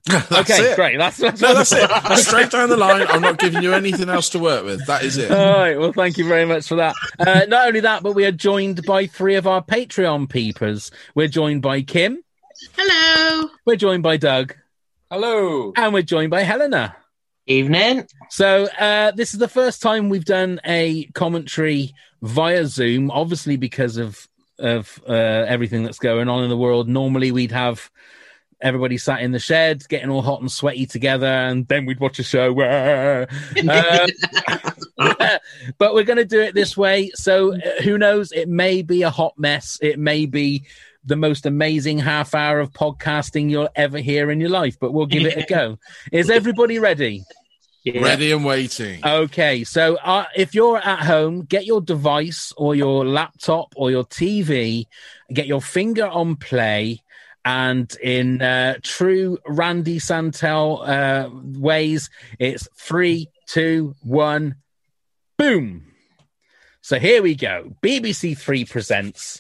That's 0.30 0.52
okay, 0.52 0.72
it. 0.72 0.76
great. 0.76 0.98
That's, 0.98 1.18
that's 1.18 1.42
No, 1.42 1.54
that's 1.54 1.72
it. 1.72 1.90
That's 1.90 2.28
straight 2.28 2.50
down 2.50 2.70
the 2.70 2.78
line. 2.78 3.06
I'm 3.08 3.22
not 3.22 3.38
giving 3.40 3.62
you 3.62 3.74
anything 3.74 4.10
else 4.10 4.30
to 4.30 4.40
work 4.40 4.64
with. 4.64 4.86
That 4.88 5.04
is 5.04 5.18
it. 5.18 5.32
All 5.32 5.58
right. 5.58 5.78
Well, 5.78 5.92
thank 5.92 6.18
you 6.18 6.28
very 6.28 6.46
much 6.46 6.68
for 6.68 6.76
that. 6.76 6.96
Uh, 7.20 7.46
not 7.48 7.68
only 7.68 7.82
that, 7.82 8.04
but 8.04 8.14
we 8.14 8.26
are 8.26 8.32
joined 8.32 8.86
by 8.86 9.08
three 9.08 9.36
of 9.36 9.48
our 9.48 9.62
Patreon 9.62 10.30
peepers. 10.30 10.92
We're 11.14 11.28
joined 11.28 11.62
by 11.62 11.82
Kim. 11.82 12.24
Hello. 12.78 13.50
We're 13.66 13.76
joined 13.76 14.04
by 14.04 14.18
Doug. 14.18 14.56
Hello. 15.12 15.74
And 15.76 15.94
we're 15.94 16.04
joined 16.04 16.32
by 16.32 16.42
Helena. 16.44 16.96
Evening. 17.46 18.08
So 18.30 18.66
uh, 18.66 19.12
this 19.12 19.34
is 19.34 19.40
the 19.40 19.48
first 19.48 19.82
time 19.82 20.10
we've 20.10 20.26
done 20.26 20.60
a 20.66 21.06
commentary 21.14 21.94
via 22.22 22.66
Zoom, 22.66 23.10
obviously 23.12 23.58
because 23.58 23.98
of 23.98 24.28
of 24.60 25.02
uh, 25.08 25.14
everything 25.14 25.84
that's 25.84 26.00
going 26.00 26.30
on 26.30 26.44
in 26.44 26.50
the 26.50 26.58
world. 26.58 26.90
Normally 26.90 27.32
we'd 27.32 27.52
have 27.52 27.90
everybody 28.62 28.98
sat 28.98 29.22
in 29.22 29.32
the 29.32 29.40
shed, 29.40 29.88
getting 29.88 30.10
all 30.10 30.22
hot 30.22 30.42
and 30.42 30.52
sweaty 30.52 30.86
together, 30.86 31.28
and 31.28 31.68
then 31.68 31.86
we'd 31.86 32.00
watch 32.00 32.20
a 32.20 32.24
show. 32.24 32.48
Um, 33.68 34.08
but 35.78 35.94
we're 35.94 36.04
going 36.04 36.18
to 36.18 36.26
do 36.26 36.42
it 36.42 36.56
this 36.56 36.76
way. 36.76 37.12
So 37.14 37.56
uh, 37.56 37.82
who 37.84 37.98
knows? 37.98 38.32
It 38.32 38.50
may 38.50 38.82
be 38.82 39.04
a 39.04 39.10
hot 39.10 39.34
mess. 39.38 39.78
It 39.82 40.00
may 40.00 40.26
be 40.26 40.66
the 41.06 41.16
most 41.16 41.46
amazing 41.46 42.00
half 42.00 42.36
hour 42.36 42.60
of 42.60 42.72
podcasting 42.72 43.50
you'll 43.50 43.70
ever 43.76 44.00
hear 44.00 44.30
in 44.30 44.42
your 44.42 44.50
life, 44.50 44.78
but 44.80 44.94
we'll 44.94 45.06
give 45.06 45.26
it 45.26 45.38
a 45.38 45.46
go. 45.46 45.80
Is 46.12 46.30
everybody 46.30 46.80
ready? 46.80 47.24
Ready 47.86 48.34
and 48.34 48.44
waiting. 48.44 49.06
Okay, 49.06 49.64
so 49.64 49.96
uh, 49.98 50.26
if 50.36 50.54
you're 50.54 50.78
at 50.78 51.00
home, 51.00 51.44
get 51.44 51.66
your 51.66 51.80
device 51.80 52.52
or 52.58 52.76
your 52.76 53.06
laptop 53.06 53.74
or 53.78 53.90
your 53.90 54.04
TV, 54.04 54.88
get 55.32 55.48
your 55.48 55.62
finger 55.62 56.06
on 56.06 56.36
play, 56.36 57.02
and 57.48 57.96
in 58.04 58.42
uh, 58.42 58.76
true 58.84 59.38
Randy 59.48 60.00
Santel 60.00 60.82
uh, 60.84 61.30
ways, 61.32 62.10
it's 62.40 62.68
three, 62.76 63.30
two, 63.46 63.96
one, 64.02 64.56
boom. 65.38 65.86
So 66.82 67.00
here 67.00 67.22
we 67.22 67.36
go. 67.36 67.74
BBC 67.82 68.38
Three 68.38 68.66
presents. 68.66 69.40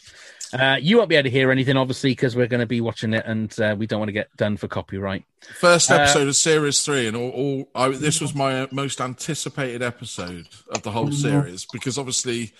Uh, 0.53 0.77
you 0.79 0.95
won't 0.95 1.09
be 1.09 1.15
able 1.15 1.25
to 1.25 1.29
hear 1.29 1.51
anything, 1.51 1.75
obviously, 1.75 2.11
because 2.11 2.33
we're 2.33 2.47
going 2.47 2.61
to 2.61 2.65
be 2.65 2.79
watching 2.79 3.13
it, 3.13 3.25
and 3.25 3.59
uh, 3.59 3.75
we 3.77 3.85
don't 3.85 3.99
want 3.99 4.07
to 4.07 4.13
get 4.13 4.33
done 4.37 4.55
for 4.55 4.69
copyright. 4.69 5.25
First 5.59 5.91
Uh, 5.91 5.95
episode 5.95 6.29
of 6.29 6.35
series 6.37 6.81
three, 6.83 7.07
and 7.07 7.17
all, 7.17 7.29
all 7.31 7.69
I, 7.75 7.89
this 7.89 8.21
was 8.21 8.33
my 8.33 8.61
uh, 8.61 8.67
most 8.71 9.01
anticipated 9.01 9.83
episode 9.83 10.47
of 10.69 10.81
the 10.83 10.91
whole 10.91 11.11
series 11.11 11.65
because 11.65 11.97
obviously 11.97 12.53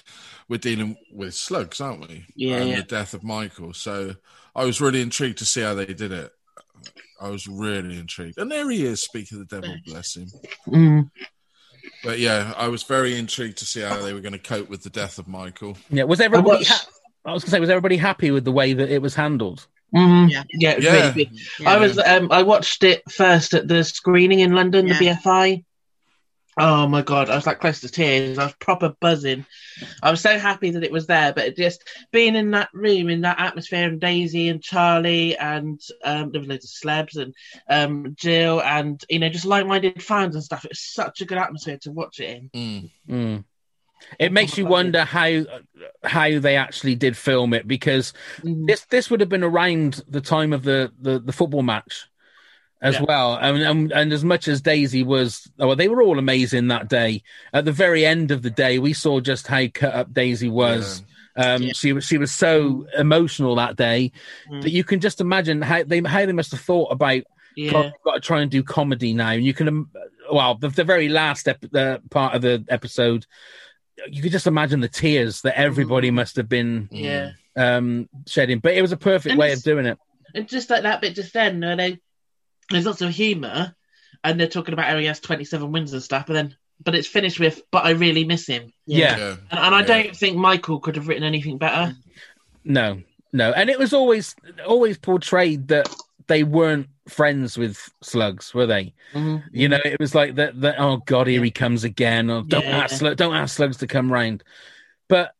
we're 0.50 0.57
dealing 0.57 0.97
with 1.13 1.36
slugs, 1.36 1.80
aren't 1.80 2.09
we? 2.09 2.25
Yeah, 2.36 2.57
and 2.57 2.69
yeah. 2.69 2.75
the 2.78 2.84
death 2.84 3.13
of 3.13 3.24
Michael. 3.24 3.74
So 3.74 4.16
I 4.57 4.66
was 4.66 4.81
really 4.81 5.01
intrigued 5.01 5.38
to 5.38 5.45
see 5.45 5.62
how 5.62 5.73
they 5.75 5.85
did 5.85 6.12
it. 6.12 6.31
I 7.22 7.29
was 7.29 7.47
really 7.47 7.97
intrigued, 7.97 8.38
and 8.38 8.51
there 8.51 8.69
he 8.69 8.84
is. 8.85 9.01
Speaking 9.01 9.40
of 9.40 9.47
the 9.47 9.56
devil, 9.62 9.75
bless 9.85 10.16
him. 10.18 10.28
Mm. 10.68 11.09
But 12.03 12.19
yeah, 12.19 12.53
I 12.57 12.68
was 12.68 12.84
very 12.84 13.18
intrigued 13.18 13.57
to 13.59 13.66
see 13.66 13.81
how 13.81 13.97
they 14.01 14.13
were 14.13 14.19
going 14.19 14.34
to 14.34 14.40
cope 14.40 14.69
with 14.69 14.84
the 14.84 14.90
death 14.90 15.18
of 15.18 15.28
Michael. 15.28 15.78
Yeah, 15.90 16.03
was 16.03 16.19
everybody? 16.19 16.57
watched- 16.57 16.69
Ha- 16.69 16.88
I 17.25 17.34
was 17.34 17.44
going 17.44 17.50
to 17.50 17.56
say, 17.56 17.59
was 17.59 17.69
everybody 17.69 17.97
happy 17.97 18.31
with 18.31 18.45
the 18.45 18.51
way 18.51 18.73
that 18.73 18.90
it 18.90 19.01
was 19.01 19.16
handled? 19.16 19.66
Mm. 19.95 20.29
Yeah. 20.29 20.44
Yeah, 20.53 20.72
it 20.72 20.84
Yeah. 20.84 20.94
really 21.12 21.25
good. 21.25 21.68
I 21.68 21.78
was 21.78 21.97
um 21.97 22.31
I 22.31 22.44
watched 22.44 22.84
it 22.84 23.03
first 23.12 23.53
at 23.53 23.68
the 23.68 23.84
screening 23.84 24.39
in 24.41 24.51
London, 24.53 24.88
the 24.88 24.94
BFI. 24.95 25.63
Oh 26.59 26.88
my 26.88 27.03
god, 27.03 27.29
I 27.29 27.35
was 27.35 27.45
like 27.45 27.59
close 27.59 27.81
to 27.81 27.90
tears. 27.90 28.40
I 28.40 28.45
was 28.45 28.53
proper 28.56 28.90
buzzing. 29.00 29.45
I 30.01 30.09
was 30.09 30.22
so 30.22 30.40
happy 30.40 30.72
that 30.72 30.84
it 30.84 30.91
was 30.91 31.06
there, 31.06 31.31
but 31.31 31.56
just 31.56 31.88
being 32.12 32.35
in 32.35 32.50
that 32.51 32.69
room, 32.73 33.09
in 33.09 33.22
that 33.22 33.40
atmosphere, 33.40 33.88
and 33.88 34.01
Daisy 34.01 34.50
and 34.50 34.62
Charlie 34.62 35.38
and 35.38 35.79
um, 36.04 36.31
there 36.31 36.42
was 36.42 36.48
loads 36.48 36.65
of 36.65 36.89
celebs 36.89 37.15
and 37.15 37.33
um, 37.69 38.15
Jill 38.15 38.62
and 38.63 39.04
you 39.07 39.19
know 39.19 39.30
just 39.30 39.45
like-minded 39.45 40.01
fans 40.01 40.33
and 40.33 40.44
stuff. 40.44 40.65
It 40.65 40.71
was 40.71 40.80
such 40.80 41.21
a 41.21 41.25
good 41.25 41.38
atmosphere 41.38 41.77
to 41.83 41.92
watch 41.92 42.19
it 42.19 42.38
in. 42.38 42.50
Mm. 42.50 42.92
Mm. 43.07 43.44
It 44.18 44.31
makes 44.31 44.57
you 44.57 44.65
wonder 44.65 45.03
how 45.03 45.44
how 46.03 46.39
they 46.39 46.56
actually 46.56 46.95
did 46.95 47.15
film 47.15 47.53
it 47.53 47.68
because 47.68 48.13
Mhm. 48.42 48.65
this 48.68 48.86
this 48.86 49.10
would 49.12 49.19
have 49.19 49.30
been 49.30 49.44
around 49.44 50.03
the 50.07 50.21
time 50.21 50.53
of 50.53 50.63
the 50.63 50.92
the, 51.00 51.19
the 51.19 51.33
football 51.33 51.63
match 51.63 52.07
as 52.81 52.95
Yeah. 52.95 53.03
well. 53.07 53.35
And, 53.35 53.62
and 53.63 53.91
and 53.91 54.13
as 54.13 54.24
much 54.24 54.47
as 54.47 54.62
Daisy 54.62 55.03
was, 55.03 55.50
well, 55.57 55.75
they 55.75 55.88
were 55.88 56.01
all 56.01 56.19
amazing 56.19 56.68
that 56.68 56.88
day. 56.89 57.24
At 57.53 57.65
the 57.65 57.71
very 57.71 58.06
end 58.06 58.31
of 58.31 58.41
the 58.41 58.50
day, 58.51 58.79
we 58.79 58.94
saw 58.94 59.19
just 59.19 59.47
how 59.47 59.65
cut 59.74 59.94
up 59.95 60.13
Daisy 60.13 60.50
was. 60.50 61.03
Um, 61.35 61.62
Yeah. 61.63 61.74
She 61.74 61.94
was 61.94 62.06
she 62.06 62.18
was 62.18 62.31
so 62.31 62.88
emotional 62.97 63.56
that 63.56 63.75
day 63.75 64.12
Mm. 64.51 64.62
that 64.63 64.71
you 64.71 64.83
can 64.83 65.00
just 65.00 65.21
imagine 65.21 65.62
how 65.62 65.83
they 65.83 66.01
how 66.01 66.25
they 66.25 66.31
must 66.33 66.51
have 66.51 66.62
thought 66.62 66.91
about 66.91 67.24
Yeah. 67.56 67.71
God, 67.71 67.94
got 68.03 68.13
to 68.15 68.19
try 68.21 68.41
and 68.41 68.51
do 68.51 68.63
comedy 68.63 69.13
now. 69.13 69.29
And 69.31 69.44
you 69.45 69.53
can, 69.53 69.88
well, 70.31 70.56
the, 70.56 70.69
the 70.69 70.83
very 70.83 71.09
last 71.09 71.47
ep- 71.47 71.62
the 71.71 72.01
part 72.12 72.35
of 72.35 72.41
the 72.44 72.63
episode, 72.69 73.25
you 74.09 74.21
could 74.21 74.31
just 74.31 74.45
imagine 74.47 74.79
the 74.79 74.88
tears 74.88 75.41
that 75.41 75.57
everybody 75.57 76.12
must 76.12 76.35
have 76.35 76.47
been 76.50 76.88
Yeah. 76.91 77.31
um, 77.56 78.07
shedding. 78.27 78.59
But 78.59 78.74
it 78.75 78.81
was 78.83 78.91
a 78.91 78.97
perfect 78.97 79.31
And 79.31 79.39
way 79.39 79.53
of 79.53 79.63
doing 79.63 79.85
it. 79.88 79.97
And 80.35 80.47
just 80.47 80.69
like 80.69 80.83
that 80.83 81.01
bit 81.01 81.15
just 81.15 81.33
then, 81.33 81.59
where 81.62 81.75
they, 81.75 81.97
there's 82.69 82.86
lots 82.86 83.02
of 83.02 83.10
humour, 83.12 83.75
and 84.24 84.40
they're 84.40 84.48
talking 84.48 84.74
about 84.74 84.86
how 84.88 84.98
he 84.98 85.06
has 85.06 85.19
27 85.19 85.72
wins 85.72 85.94
and 85.94 86.04
stuff, 86.04 86.25
but 86.28 86.34
then 86.34 86.56
but 86.84 86.94
it's 86.94 87.08
finished 87.08 87.40
with 87.40 87.62
"But 87.72 87.86
I 87.86 87.92
really 87.92 88.24
miss 88.24 88.46
him," 88.48 88.72
Yeah. 88.86 89.18
Yeah. 89.18 89.36
and, 89.52 89.60
and 89.60 89.75
I 89.75 89.80
Yeah. 89.81 89.86
don't 90.04 90.16
think 90.16 90.38
Michael 90.38 90.80
could 90.80 90.96
have 90.96 91.08
written 91.08 91.24
anything 91.24 91.58
better. 91.58 91.96
No, 92.64 93.02
no, 93.34 93.52
and 93.52 93.69
it 93.69 93.80
was 93.80 93.94
always 93.94 94.36
always 94.66 94.98
portrayed 94.98 95.69
that 95.69 95.94
they 96.28 96.44
weren't 96.44 96.88
friends 97.08 97.58
with 97.58 97.90
slugs, 98.04 98.54
were 98.54 98.66
they? 98.66 98.94
Mm-hmm. 99.13 99.48
You 99.54 99.70
know, 99.70 99.80
it 99.86 100.00
was 100.00 100.13
like 100.13 100.36
that. 100.36 100.60
that 100.62 100.75
oh 100.78 100.98
God, 100.98 101.28
here 101.28 101.44
he 101.44 101.52
comes 101.52 101.84
again. 101.86 102.30
Or 102.30 102.44
don't 102.44 102.66
Yeah. 102.66 102.80
ask, 102.84 103.00
don't 103.16 103.34
ask 103.34 103.56
slugs 103.56 103.78
to 103.78 103.88
come 103.88 104.12
round. 104.12 104.44
But 105.08 105.34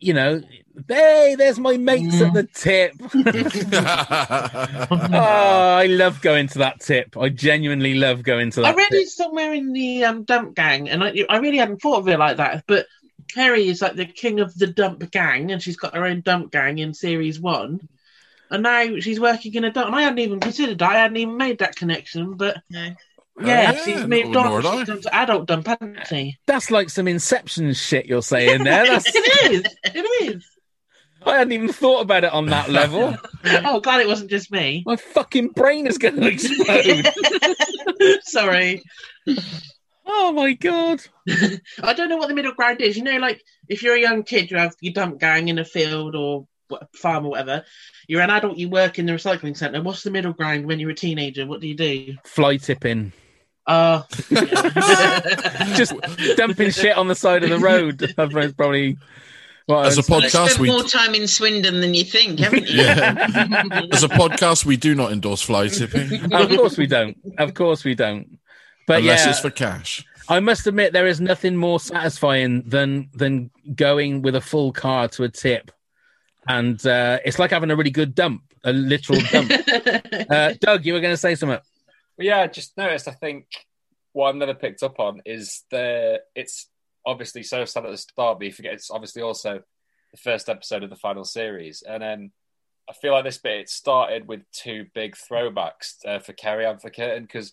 you 0.00 0.12
know, 0.12 0.42
hey, 0.88 1.34
there's 1.36 1.58
my 1.58 1.76
mates 1.76 2.20
at 2.20 2.34
the 2.34 2.44
tip. 2.44 2.92
oh, 5.12 5.76
I 5.78 5.86
love 5.86 6.20
going 6.20 6.48
to 6.48 6.58
that 6.58 6.80
tip. 6.80 7.16
I 7.16 7.28
genuinely 7.28 7.94
love 7.94 8.22
going 8.22 8.50
to 8.52 8.60
that. 8.60 8.74
I 8.74 8.76
read 8.76 8.90
tip. 8.90 9.02
it 9.02 9.08
somewhere 9.08 9.52
in 9.52 9.72
the 9.72 10.04
um, 10.04 10.24
dump 10.24 10.54
gang, 10.54 10.88
and 10.88 11.02
I, 11.02 11.24
I 11.28 11.38
really 11.38 11.58
hadn't 11.58 11.80
thought 11.80 11.98
of 11.98 12.08
it 12.08 12.18
like 12.18 12.38
that. 12.38 12.64
But 12.66 12.86
Harry 13.34 13.68
is 13.68 13.82
like 13.82 13.96
the 13.96 14.06
king 14.06 14.40
of 14.40 14.56
the 14.56 14.66
dump 14.66 15.10
gang, 15.10 15.50
and 15.50 15.62
she's 15.62 15.76
got 15.76 15.94
her 15.94 16.04
own 16.04 16.20
dump 16.20 16.52
gang 16.52 16.78
in 16.78 16.94
series 16.94 17.40
one. 17.40 17.88
And 18.50 18.62
now 18.62 19.00
she's 19.00 19.18
working 19.18 19.54
in 19.54 19.64
a 19.64 19.72
dump. 19.72 19.86
And 19.86 19.96
I 19.96 20.02
hadn't 20.02 20.18
even 20.18 20.38
considered 20.38 20.78
that. 20.78 20.90
I 20.90 21.00
hadn't 21.00 21.16
even 21.16 21.36
made 21.36 21.58
that 21.58 21.76
connection. 21.76 22.34
But 22.34 22.58
yeah, 22.68 22.90
yeah, 23.40 23.72
she's 23.84 23.98
nor- 24.00 24.08
moved 24.08 24.30
nor 24.30 24.46
on. 24.46 24.62
had 24.78 24.90
I. 24.90 24.96
To 24.96 25.14
adult 25.14 25.46
dump, 25.46 25.66
hasn't 25.66 26.06
she? 26.06 26.36
That's 26.46 26.70
like 26.70 26.90
some 26.90 27.08
Inception 27.08 27.72
shit 27.74 28.06
you're 28.06 28.22
saying 28.22 28.64
there. 28.64 28.86
That's, 28.86 29.06
it 29.14 29.52
is. 29.52 29.76
It 29.84 30.32
is. 30.34 30.46
I 31.26 31.38
hadn't 31.38 31.52
even 31.52 31.72
thought 31.72 32.02
about 32.02 32.24
it 32.24 32.32
on 32.32 32.46
that 32.46 32.68
level. 32.70 33.16
Oh, 33.46 33.78
glad 33.80 34.00
it 34.00 34.08
wasn't 34.08 34.30
just 34.30 34.50
me. 34.50 34.82
My 34.86 34.96
fucking 34.96 35.48
brain 35.48 35.86
is 35.86 35.98
going 35.98 36.16
to 36.16 36.26
explode. 36.28 37.06
Sorry. 38.22 38.82
oh 40.06 40.32
my 40.32 40.54
god. 40.54 41.02
I 41.82 41.92
don't 41.92 42.08
know 42.08 42.16
what 42.16 42.28
the 42.28 42.34
middle 42.34 42.52
ground 42.54 42.80
is. 42.80 42.96
You 42.96 43.02
know, 43.02 43.18
like 43.18 43.42
if 43.68 43.82
you're 43.82 43.96
a 43.96 44.00
young 44.00 44.22
kid, 44.22 44.50
you 44.50 44.56
have 44.56 44.74
your 44.80 44.94
dump 44.94 45.20
gang 45.20 45.48
in 45.48 45.58
a 45.58 45.64
field 45.64 46.14
or 46.14 46.46
farm 46.94 47.26
or 47.26 47.30
whatever. 47.32 47.64
You're 48.08 48.22
an 48.22 48.30
adult, 48.30 48.56
you 48.56 48.70
work 48.70 48.98
in 48.98 49.04
the 49.04 49.12
recycling 49.12 49.56
centre. 49.56 49.82
What's 49.82 50.02
the 50.02 50.10
middle 50.10 50.32
ground 50.32 50.64
when 50.66 50.80
you're 50.80 50.90
a 50.90 50.94
teenager? 50.94 51.46
What 51.46 51.60
do 51.60 51.68
you 51.68 51.74
do? 51.76 52.14
Fly 52.24 52.56
tipping. 52.56 53.12
Uh, 53.66 54.02
Just 55.74 55.94
dumping 56.36 56.70
shit 56.70 56.96
on 56.96 57.08
the 57.08 57.14
side 57.14 57.42
of 57.44 57.50
the 57.50 57.58
road. 57.58 57.98
That's 58.16 58.52
probably. 58.54 58.96
What 59.66 59.86
As 59.86 59.96
a 59.96 60.02
I'm- 60.12 60.22
You've 60.22 60.30
podcast, 60.32 60.48
spent 60.48 60.58
we 60.60 60.68
more 60.68 60.82
time 60.82 61.14
in 61.14 61.26
Swindon 61.26 61.80
than 61.80 61.94
you 61.94 62.04
think, 62.04 62.38
haven't 62.40 62.68
you? 62.68 62.82
yeah. 62.82 63.28
As 63.92 64.02
a 64.02 64.08
podcast, 64.08 64.66
we 64.66 64.76
do 64.76 64.94
not 64.94 65.10
endorse 65.10 65.40
fly 65.40 65.68
tipping 65.68 66.22
of 66.34 66.48
course 66.50 66.76
we 66.76 66.86
don't. 66.86 67.16
Of 67.38 67.54
course 67.54 67.82
we 67.82 67.94
don't. 67.94 68.38
But 68.86 68.98
unless 68.98 69.24
yeah, 69.24 69.30
it's 69.30 69.40
for 69.40 69.48
cash. 69.48 70.04
I 70.28 70.40
must 70.40 70.66
admit 70.66 70.92
there 70.92 71.06
is 71.06 71.18
nothing 71.18 71.56
more 71.56 71.80
satisfying 71.80 72.62
than 72.68 73.08
than 73.14 73.50
going 73.74 74.20
with 74.20 74.36
a 74.36 74.40
full 74.42 74.70
car 74.72 75.08
to 75.08 75.24
a 75.24 75.30
tip, 75.30 75.70
and 76.46 76.86
uh, 76.86 77.20
it's 77.24 77.38
like 77.38 77.50
having 77.50 77.70
a 77.70 77.76
really 77.76 77.90
good 77.90 78.14
dump, 78.14 78.42
a 78.64 78.72
literal 78.74 79.20
dump. 79.32 79.50
uh, 80.30 80.52
Doug, 80.60 80.84
you 80.84 80.92
were 80.92 81.00
going 81.00 81.14
to 81.14 81.16
say 81.16 81.34
something. 81.34 81.58
But 82.16 82.26
yeah, 82.26 82.40
I 82.40 82.46
just 82.46 82.76
noticed. 82.76 83.08
I 83.08 83.12
think 83.12 83.46
what 84.12 84.28
I've 84.28 84.36
never 84.36 84.54
picked 84.54 84.82
up 84.82 85.00
on 85.00 85.20
is 85.26 85.64
the 85.70 86.20
it's 86.34 86.68
obviously 87.06 87.42
so 87.42 87.64
sad 87.64 87.84
at 87.84 87.90
the 87.90 87.98
start, 87.98 88.38
but 88.38 88.46
you 88.46 88.52
forget 88.52 88.74
it's 88.74 88.90
obviously 88.90 89.22
also 89.22 89.60
the 90.12 90.18
first 90.18 90.48
episode 90.48 90.82
of 90.84 90.90
the 90.90 90.96
final 90.96 91.24
series, 91.24 91.82
and 91.82 92.02
then 92.02 92.30
I 92.88 92.92
feel 92.92 93.12
like 93.12 93.24
this 93.24 93.38
bit 93.38 93.60
it 93.60 93.68
started 93.68 94.28
with 94.28 94.42
two 94.52 94.86
big 94.94 95.16
throwbacks 95.16 95.94
uh, 96.06 96.18
for 96.18 96.32
Kerry 96.34 96.66
and 96.66 96.80
for 96.80 96.90
Kurtan 96.90 97.22
because 97.22 97.52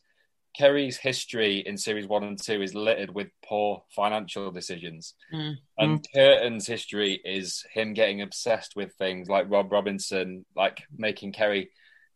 Kerry's 0.58 0.98
history 0.98 1.64
in 1.66 1.78
series 1.78 2.06
one 2.08 2.24
and 2.26 2.38
two 2.42 2.62
is 2.62 2.76
littered 2.76 3.16
with 3.16 3.30
poor 3.44 3.84
financial 3.96 4.52
decisions, 4.52 5.14
Mm. 5.34 5.56
and 5.78 6.06
Kurtan's 6.14 6.68
history 6.68 7.20
is 7.24 7.66
him 7.74 7.94
getting 7.94 8.22
obsessed 8.22 8.76
with 8.76 8.94
things 8.96 9.30
like 9.30 9.50
Rob 9.50 9.72
Robinson, 9.72 10.46
like 10.56 10.84
making 10.96 11.32
Kerry 11.32 11.72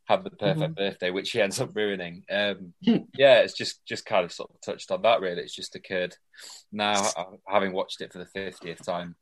have 0.08 0.24
the 0.24 0.30
perfect 0.30 0.76
birthday, 0.76 1.10
which 1.12 1.32
he 1.32 1.42
ends 1.42 1.60
up 1.60 1.76
ruining. 1.76 2.24
Um, 2.30 2.74
yeah, 2.82 3.40
it's 3.40 3.54
just 3.54 3.84
just 3.86 4.06
kind 4.06 4.24
of 4.26 4.32
sort 4.32 4.52
of 4.52 4.62
touched 4.62 4.92
on 4.92 5.02
that. 5.04 5.22
Really, 5.22 5.42
it's 5.42 5.56
just 5.56 5.76
occurred 5.76 6.16
now, 6.72 7.10
having 7.48 7.74
watched 7.74 8.02
it 8.02 8.12
for 8.14 8.20
the 8.20 8.26
fiftieth 8.28 8.86
time. 8.86 9.16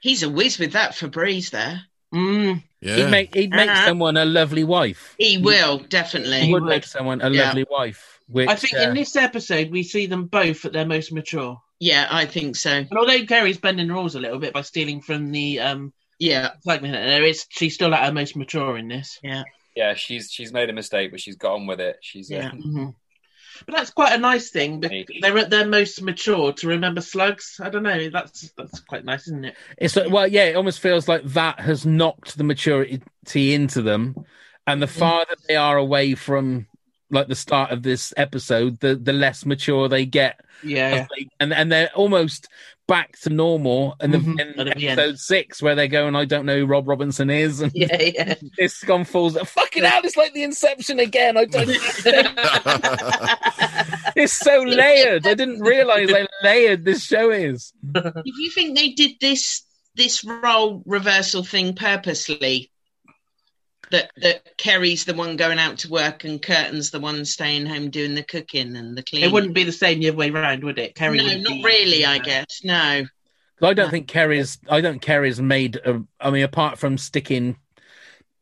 He's 0.00 0.22
a 0.22 0.28
whiz 0.30 0.58
with 0.58 0.72
that 0.72 0.92
Febreze 0.92 1.50
there. 1.50 1.82
mm, 2.12 2.62
Yeah. 2.80 2.96
He'd 2.96 3.10
make 3.10 3.34
he'd 3.34 3.50
make 3.50 3.68
Uh-huh. 3.70 3.86
someone 3.86 4.16
a 4.16 4.24
lovely 4.24 4.64
wife. 4.64 5.14
He 5.18 5.38
will, 5.38 5.78
He 5.78 5.86
definitely. 5.86 6.52
would 6.52 6.64
make 6.64 6.84
someone 6.84 7.20
a 7.20 7.30
Yeah. 7.30 7.44
lovely 7.48 7.64
wife. 7.70 8.18
Which 8.28 8.48
I 8.48 8.56
think 8.56 8.74
uh, 8.74 8.78
in 8.88 8.94
this 8.94 9.14
episode 9.16 9.70
we 9.70 9.82
see 9.82 10.06
them 10.06 10.26
both 10.26 10.64
at 10.64 10.72
their 10.72 10.84
most 10.86 11.12
mature. 11.12 11.60
Yeah, 11.80 12.08
I 12.10 12.26
think 12.26 12.56
so. 12.56 12.70
And 12.72 12.88
although 12.98 13.22
Gary's 13.22 13.58
bending 13.58 13.86
the 13.86 13.94
rules 13.94 14.16
a 14.16 14.20
little 14.20 14.38
bit 14.40 14.52
by 14.52 14.62
stealing 14.62 15.00
from 15.00 15.30
the 15.30 15.60
um, 15.60 15.92
Yeah, 16.18 16.50
recycling 16.66 16.90
centre, 16.90 17.06
there 17.06 17.22
is 17.22 17.46
she's 17.50 17.74
still 17.74 17.94
at 17.94 18.04
her 18.04 18.12
most 18.12 18.34
mature 18.36 18.76
in 18.76 18.88
this. 18.88 19.20
Yeah, 19.22 19.44
she's 19.94 20.30
she's 20.30 20.52
made 20.52 20.70
a 20.70 20.72
mistake, 20.72 21.10
but 21.10 21.20
she's 21.20 21.36
got 21.36 21.54
on 21.54 21.66
with 21.66 21.80
it. 21.80 21.98
She's 22.00 22.30
Yeah. 22.30 22.48
uh, 22.48 22.52
Mhm. 22.66 22.94
But 23.66 23.74
that's 23.74 23.90
quite 23.90 24.12
a 24.12 24.18
nice 24.18 24.50
thing. 24.50 24.78
But 24.80 24.92
they're 25.20 25.36
at 25.38 25.50
their 25.50 25.66
most 25.66 26.00
mature 26.00 26.52
to 26.52 26.68
remember 26.68 27.00
slugs. 27.00 27.58
I 27.60 27.70
don't 27.70 27.82
know. 27.82 28.08
That's 28.08 28.52
that's 28.56 28.78
quite 28.80 29.04
nice, 29.04 29.22
isn't 29.26 29.46
it? 29.46 29.56
It's 29.76 29.96
like, 29.96 30.10
well, 30.12 30.28
yeah, 30.28 30.44
it 30.44 30.54
almost 30.56 30.78
feels 30.80 31.08
like 31.08 31.24
that 31.24 31.58
has 31.60 31.84
knocked 31.84 32.38
the 32.38 32.44
maturity 32.44 33.02
into 33.54 33.82
them, 33.82 34.14
and 34.66 34.80
the 34.80 34.86
farther 34.86 35.34
they 35.48 35.56
are 35.56 35.76
away 35.76 36.14
from 36.14 36.66
like 37.10 37.28
the 37.28 37.34
start 37.34 37.70
of 37.70 37.82
this 37.82 38.12
episode, 38.16 38.80
the 38.80 38.94
the 38.94 39.12
less 39.12 39.44
mature 39.46 39.88
they 39.88 40.06
get, 40.06 40.40
Yeah. 40.62 41.06
and 41.40 41.52
and 41.52 41.72
they're 41.72 41.90
almost 41.94 42.48
back 42.86 43.18
to 43.20 43.28
normal. 43.30 43.96
And 44.00 44.14
the, 44.14 44.18
Mhm. 44.18 44.40
in 44.40 44.48
At 44.68 44.76
the 44.78 44.88
end. 44.88 44.98
episode 44.98 45.18
six, 45.18 45.60
where 45.62 45.74
they're 45.74 45.88
going, 45.88 46.16
I 46.16 46.24
don't 46.24 46.46
know 46.46 46.60
who 46.60 46.66
Rob 46.66 46.88
Robinson 46.88 47.28
is, 47.28 47.60
and 47.60 47.70
Yeah, 47.74 48.00
yeah. 48.00 48.34
it's 48.56 48.82
gone 48.82 49.04
full. 49.04 49.30
Fucking 49.30 49.84
hell, 49.84 50.00
it's 50.04 50.16
like 50.16 50.32
the 50.32 50.42
Inception 50.42 50.98
again. 50.98 51.36
I 51.36 51.44
don't. 51.44 51.68
it's 54.16 54.32
so 54.32 54.62
layered. 54.62 55.26
I 55.26 55.34
didn't 55.34 55.60
realize 55.60 56.10
how 56.10 56.26
layered 56.42 56.84
this 56.84 57.04
show 57.04 57.30
is. 57.30 57.72
Do 57.92 58.12
you 58.24 58.50
think 58.54 58.76
they 58.76 58.90
did 58.90 59.12
this 59.20 59.62
this 59.96 60.24
role 60.24 60.82
reversal 60.86 61.44
thing 61.44 61.74
purposely? 61.74 62.70
That 63.90 64.10
that 64.18 64.56
Kerry's 64.58 65.04
the 65.04 65.14
one 65.14 65.36
going 65.36 65.58
out 65.58 65.78
to 65.78 65.88
work 65.90 66.24
and 66.24 66.40
Kurtan's 66.42 66.90
the 66.90 67.00
one 67.00 67.24
staying 67.24 67.66
home 67.66 67.90
doing 67.90 68.14
the 68.14 68.22
cooking 68.22 68.76
and 68.76 68.96
the 68.96 69.02
cleaning. 69.02 69.28
It 69.28 69.32
wouldn't 69.32 69.54
be 69.54 69.64
the 69.64 69.72
same 69.72 70.00
the 70.00 70.08
other 70.08 70.16
way 70.18 70.30
round, 70.30 70.62
would 70.64 70.78
it? 70.78 70.94
Kerry 70.94 71.18
no, 71.18 71.24
wouldn't 71.24 71.46
be- 71.46 71.62
really. 71.64 72.04
I 72.04 72.18
guess 72.18 72.60
no. 72.64 73.04
I 73.60 73.74
don't 73.74 73.90
think 73.90 74.06
Kerry's. 74.06 74.58
I 74.68 74.80
don't 74.80 75.00
Kerry's 75.00 75.40
made. 75.40 75.76
A, 75.76 76.02
I 76.20 76.30
mean, 76.30 76.44
apart 76.44 76.78
from 76.78 76.96
sticking 76.98 77.56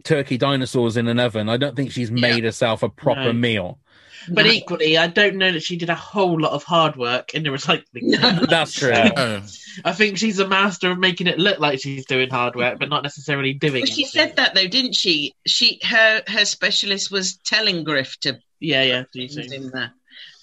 turkey 0.04 0.36
dinosaurs 0.36 0.96
in 0.96 1.08
an 1.08 1.18
oven, 1.18 1.48
I 1.48 1.56
don't 1.56 1.74
think 1.74 1.90
she's 1.90 2.10
made 2.10 2.44
herself 2.44 2.82
a 2.82 2.88
proper 2.88 3.24
No. 3.24 3.32
meal. 3.32 3.78
But 4.28 4.46
No. 4.46 4.50
equally, 4.50 4.98
I 4.98 5.06
don't 5.06 5.36
know 5.36 5.52
that 5.52 5.62
she 5.62 5.76
did 5.76 5.88
a 5.90 5.94
whole 5.94 6.40
lot 6.40 6.52
of 6.52 6.64
hard 6.64 6.96
work 6.96 7.34
in 7.34 7.42
the 7.42 7.50
recycling. 7.50 8.10
centre. 8.20 8.46
That's 8.46 8.72
true. 8.72 8.92
Oh. 9.16 9.42
I 9.84 9.92
think 9.92 10.16
she's 10.16 10.38
a 10.38 10.48
master 10.48 10.90
of 10.90 10.98
making 10.98 11.26
it 11.26 11.38
look 11.38 11.58
like 11.58 11.80
she's 11.80 12.06
doing 12.06 12.30
hard 12.30 12.56
work, 12.56 12.78
but 12.78 12.88
not 12.88 13.02
necessarily 13.02 13.52
doing 13.52 13.74
Well, 13.74 13.82
it. 13.82 13.88
she 13.90 14.06
said 14.06 14.36
that 14.36 14.54
though, 14.54 14.66
didn't 14.66 14.94
she? 14.94 15.34
She 15.46 15.78
her 15.84 16.22
her 16.28 16.44
specialist 16.46 17.10
was 17.10 17.36
telling 17.44 17.84
Griff 17.84 18.18
to 18.20 18.38
Yeah, 18.58 18.82
yeah. 18.84 19.04
do 19.12 19.22
you 19.22 19.42
in 19.52 19.70
there. 19.70 19.92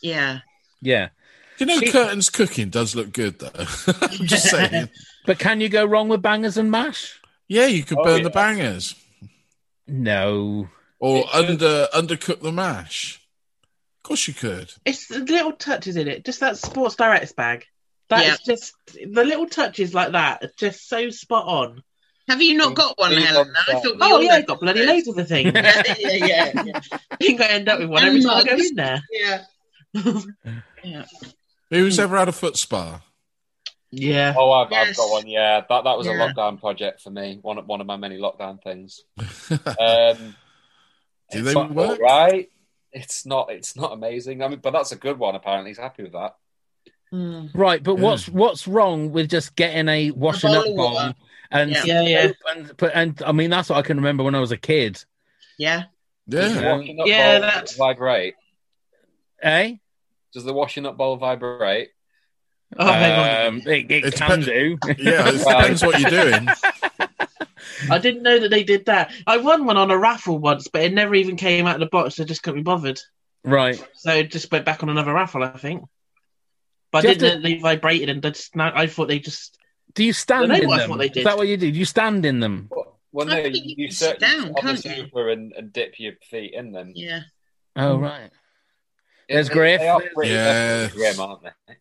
Yeah. 0.03 0.39
Yeah, 0.81 1.09
You 1.57 1.65
know, 1.65 1.79
She- 1.79 1.89
Kurtan's 1.91 2.29
cooking 2.29 2.69
does 2.69 2.93
look 2.95 3.11
good, 3.13 3.39
though. 3.39 3.49
I'm 4.01 4.27
just 4.27 4.49
saying. 4.49 4.89
but 5.25 5.39
can 5.39 5.61
you 5.61 5.69
go 5.69 5.83
wrong 5.85 6.09
with 6.09 6.21
bangers 6.21 6.57
and 6.57 6.69
mash? 6.69 7.19
Yeah, 7.47 7.65
you 7.65 7.83
could 7.83 7.97
Oh, 7.99 8.03
burn 8.03 8.17
yeah. 8.19 8.23
the 8.25 8.29
bangers 8.29 8.95
No. 9.87 10.69
or 10.99 11.25
under 11.33 11.87
undercook 11.93 12.41
the 12.41 12.51
mash. 12.51 13.19
Of 14.03 14.07
course, 14.09 14.27
you 14.27 14.33
could. 14.33 14.69
It's 14.83 15.07
the 15.07 15.19
little 15.19 15.53
touches 15.53 15.95
in 15.95 16.09
it. 16.09 16.25
Just 16.25 16.41
that 16.41 16.57
Sports 16.57 16.95
Direct's 16.97 17.31
bag. 17.31 17.65
That 18.09 18.25
is 18.25 18.39
Yeah. 18.45 18.53
just 18.53 18.73
the 19.13 19.23
little 19.23 19.47
touches 19.47 19.93
like 19.93 20.11
that 20.11 20.43
are 20.43 20.51
just 20.57 20.89
so 20.89 21.09
spot 21.09 21.47
on. 21.47 21.83
Have 22.27 22.41
you 22.41 22.57
not 22.57 22.75
got 22.75 22.97
one, 22.97 23.13
Helen? 23.13 23.47
don't 23.47 23.77
I 23.77 23.79
thought 23.81 23.95
we 23.95 24.01
Oh 24.01 24.13
all 24.15 24.21
yeah, 24.23 24.33
I've 24.33 24.45
got 24.45 24.59
bloody 24.59 24.85
loads 24.85 25.07
of 25.07 25.15
the 25.15 25.23
things. 25.23 25.53
yeah, 25.55 25.83
yeah, 25.99 26.11
yeah, 26.25 26.63
yeah. 26.65 26.79
I 27.11 27.15
think 27.15 27.39
I 27.41 27.45
end 27.47 27.69
up 27.69 27.79
with 27.79 27.89
one 27.89 28.03
And 28.03 28.09
every 28.09 28.21
time 28.21 28.37
I 28.37 28.43
go 28.43 28.55
in 28.57 28.75
there. 28.75 29.03
yeah. 29.11 29.43
yeah. 30.83 31.05
Who's 31.69 31.97
ever 31.97 32.17
had 32.17 32.27
a 32.27 32.33
foot 32.33 32.57
spa? 32.57 33.01
Yeah. 33.89 34.33
oh, 34.37 34.51
I've, 34.51 34.71
Yes. 34.71 34.89
I've 34.89 34.95
got 34.97 35.11
one. 35.11 35.27
Yeah, 35.27 35.61
that 35.69 35.83
that 35.85 35.97
was 35.97 36.07
a 36.07 36.11
lockdown 36.11 36.59
project 36.59 36.99
for 37.01 37.09
me. 37.09 37.39
One 37.41 37.57
of 37.57 37.67
one 37.67 37.79
of 37.79 37.87
my 37.87 37.95
many 37.95 38.17
lockdown 38.17 38.61
things. 38.61 39.01
Um, 39.79 40.35
Do 41.31 41.41
they 41.41 41.55
work? 41.55 41.99
Right. 41.99 42.49
It's 42.93 43.25
not. 43.25 43.51
It's 43.51 43.75
not 43.75 43.91
amazing. 43.93 44.41
I 44.43 44.47
mean, 44.47 44.59
but 44.61 44.71
that's 44.71 44.91
a 44.91 44.95
good 44.95 45.17
one. 45.19 45.35
Apparently, 45.35 45.71
he's 45.71 45.77
happy 45.79 46.03
with 46.03 46.13
that. 46.13 46.35
Right, 47.53 47.83
but 47.83 47.95
what's 47.99 48.27
what's 48.27 48.67
wrong 48.67 49.11
with 49.11 49.29
just 49.29 49.55
getting 49.55 49.87
a 49.87 50.09
washing 50.11 50.49
up 50.51 50.65
of 50.65 50.75
bowl 50.75 50.97
and 51.51 51.69
Yeah. 51.71 51.83
Yeah, 51.85 52.01
yeah. 52.01 52.31
and 52.55 52.71
but 52.77 52.91
and 52.95 53.21
I 53.23 53.31
mean 53.31 53.51
that's 53.51 53.69
what 53.69 53.77
I 53.77 53.83
can 53.83 53.97
remember 53.97 54.23
when 54.23 54.33
I 54.33 54.39
was 54.39 54.51
a 54.51 54.57
kid. 54.57 55.03
Yeah. 55.59 55.83
Does 56.27 56.55
Yeah. 56.55 56.75
washing 56.75 56.99
up 56.99 57.05
Yeah, 57.07 57.37
that's- 57.39 57.75
vibrate. 57.75 58.33
Eh? 59.43 59.75
Does 60.33 60.43
the 60.43 60.53
washing 60.53 60.87
up 60.87 60.97
bowl 60.97 61.17
vibrate? 61.17 61.89
Oh. 62.79 62.87
Um, 63.47 63.57
it, 63.67 63.91
it 63.91 64.05
It 64.05 64.15
can 64.15 64.41
depends- 64.41 64.45
do. 64.47 64.77
Yeah, 64.97 65.29
it 65.29 65.37
depends 65.37 65.83
what 65.83 65.99
you're 65.99 66.09
doing. 66.09 66.47
I 67.89 67.97
didn't 67.99 68.23
know 68.23 68.39
that 68.39 68.49
they 68.49 68.63
did 68.63 68.85
that. 68.85 69.11
I 69.27 69.37
won 69.37 69.65
one 69.65 69.77
on 69.77 69.91
a 69.91 69.97
raffle 69.97 70.37
once, 70.39 70.67
but 70.67 70.81
it 70.83 70.93
never 70.93 71.15
even 71.15 71.35
came 71.37 71.65
out 71.67 71.75
of 71.75 71.79
the 71.81 71.85
box. 71.87 72.15
So 72.15 72.23
I 72.23 72.25
just 72.25 72.43
couldn't 72.43 72.59
be 72.59 72.63
bothered. 72.63 72.99
right. 73.43 73.81
So 73.95 74.13
it 74.13 74.31
just 74.31 74.51
went 74.51 74.65
back 74.65 74.83
on 74.83 74.89
another 74.89 75.13
raffle, 75.13 75.43
I 75.43 75.51
think. 75.57 75.83
But 76.91 77.01
Do 77.01 77.09
I 77.09 77.13
didn't 77.15 77.41
know 77.41 77.49
they 77.49 77.57
vibrated 77.57 78.09
and 78.09 78.21
just. 78.21 78.55
I 78.57 78.87
thought 78.87 79.07
they 79.07 79.19
just. 79.19 79.57
Do 79.95 80.03
you 80.03 80.13
stand 80.13 80.51
I 80.51 80.57
in 80.59 80.67
know 80.67 80.77
them? 80.77 80.89
what 80.89 80.99
they 80.99 81.07
Is 81.09 81.23
that 81.23 81.37
what 81.37 81.47
you 81.47 81.57
do? 81.57 81.71
Do 81.71 81.77
you 81.77 81.85
stand 81.85 82.25
in 82.25 82.39
them? 82.39 82.69
Well, 83.11 83.29
I 83.31 83.41
no, 83.41 83.47
you, 83.47 83.61
you 83.63 83.75
you 83.77 83.91
sit 83.91 84.09
sit 84.11 84.19
down, 84.19 84.45
on 84.45 84.53
the 84.53 84.61
can't 84.61 84.79
sofa 84.79 85.27
and, 85.29 85.53
and 85.53 85.71
dip 85.73 85.99
your 85.99 86.13
feet 86.29 86.53
in 86.53 86.71
them. 86.71 86.93
Yeah. 86.95 87.21
Oh, 87.75 87.97
Mm. 87.97 88.01
right. 88.01 88.29
There's 89.29 89.49
They- 89.49 89.53
Griff. 89.53 89.79
They 89.81 89.87
are 89.87 90.01
pretty, 90.15 90.31
Yeah. 90.31 90.43
they're 90.53 90.89
pretty 90.89 90.97
grim, 91.15 91.19
aren't 91.19 91.43
they? 91.43 91.75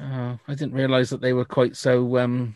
Oh, 0.00 0.38
I 0.48 0.54
didn't 0.54 0.74
realise 0.74 1.10
that 1.10 1.20
they 1.20 1.32
were 1.32 1.44
quite 1.44 1.76
so 1.76 2.18
um, 2.18 2.54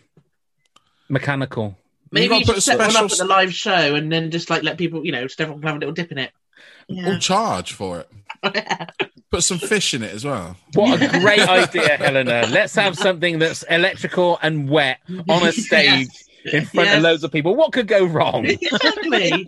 mechanical. 1.08 1.76
Maybe 2.12 2.28
gotta 2.28 2.40
you 2.40 2.46
put 2.46 2.54
should 2.54 2.58
a 2.58 2.60
set 2.62 2.78
one 2.78 2.96
up 2.96 3.10
at 3.10 3.18
the 3.18 3.24
live 3.24 3.54
show 3.54 3.94
and 3.94 4.10
then 4.10 4.30
just 4.30 4.50
like 4.50 4.62
let 4.62 4.78
people, 4.78 5.04
you 5.04 5.12
know, 5.12 5.22
just 5.24 5.40
everyone 5.40 5.60
can 5.60 5.68
have 5.68 5.76
a 5.76 5.78
little 5.80 5.94
dip 5.94 6.10
in 6.10 6.18
it. 6.18 6.32
We'll 6.88 7.18
charge 7.18 7.72
for 7.72 8.00
it. 8.00 8.10
Put 9.30 9.44
some 9.44 9.58
fish 9.58 9.94
in 9.94 10.02
it 10.02 10.12
as 10.12 10.24
well. 10.24 10.56
What 10.74 11.00
a 11.00 11.08
great 11.20 11.48
idea, 11.48 11.96
Helena. 11.96 12.46
Let's 12.50 12.74
have 12.74 12.96
something 12.96 13.38
that's 13.38 13.62
electrical 13.64 14.38
and 14.42 14.68
wet 14.68 14.98
on 15.28 15.46
a 15.46 15.52
stage 15.52 16.08
in 16.44 16.64
front 16.64 16.90
of 16.90 17.02
loads 17.02 17.22
of 17.22 17.30
people. 17.30 17.54
What 17.54 17.72
could 17.72 17.86
go 17.86 18.04
wrong? 18.04 18.44
exactly. 18.44 19.46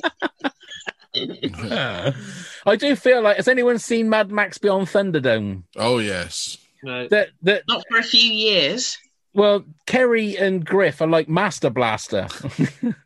I 1.15 2.77
do 2.79 2.95
feel 2.95 3.23
like 3.23 3.37
has 3.37 3.49
anyone 3.49 3.79
seen 3.79 4.09
Mad 4.09 4.31
Max 4.31 4.59
Beyond 4.59 4.87
Thunderdome? 4.87 5.65
Oh 5.77 5.99
yes. 5.99 6.59
No. 6.85 7.09
That 7.09 7.31
that 7.43 7.65
Not 7.69 7.85
for 7.89 7.99
a 7.99 8.03
few 8.03 8.21
years. 8.21 8.99
Well, 9.35 9.65
Kerry 9.87 10.37
and 10.37 10.65
Griff 10.65 11.01
are 11.01 11.07
like 11.07 11.29
Master 11.29 11.71
Blaster, 11.71 12.29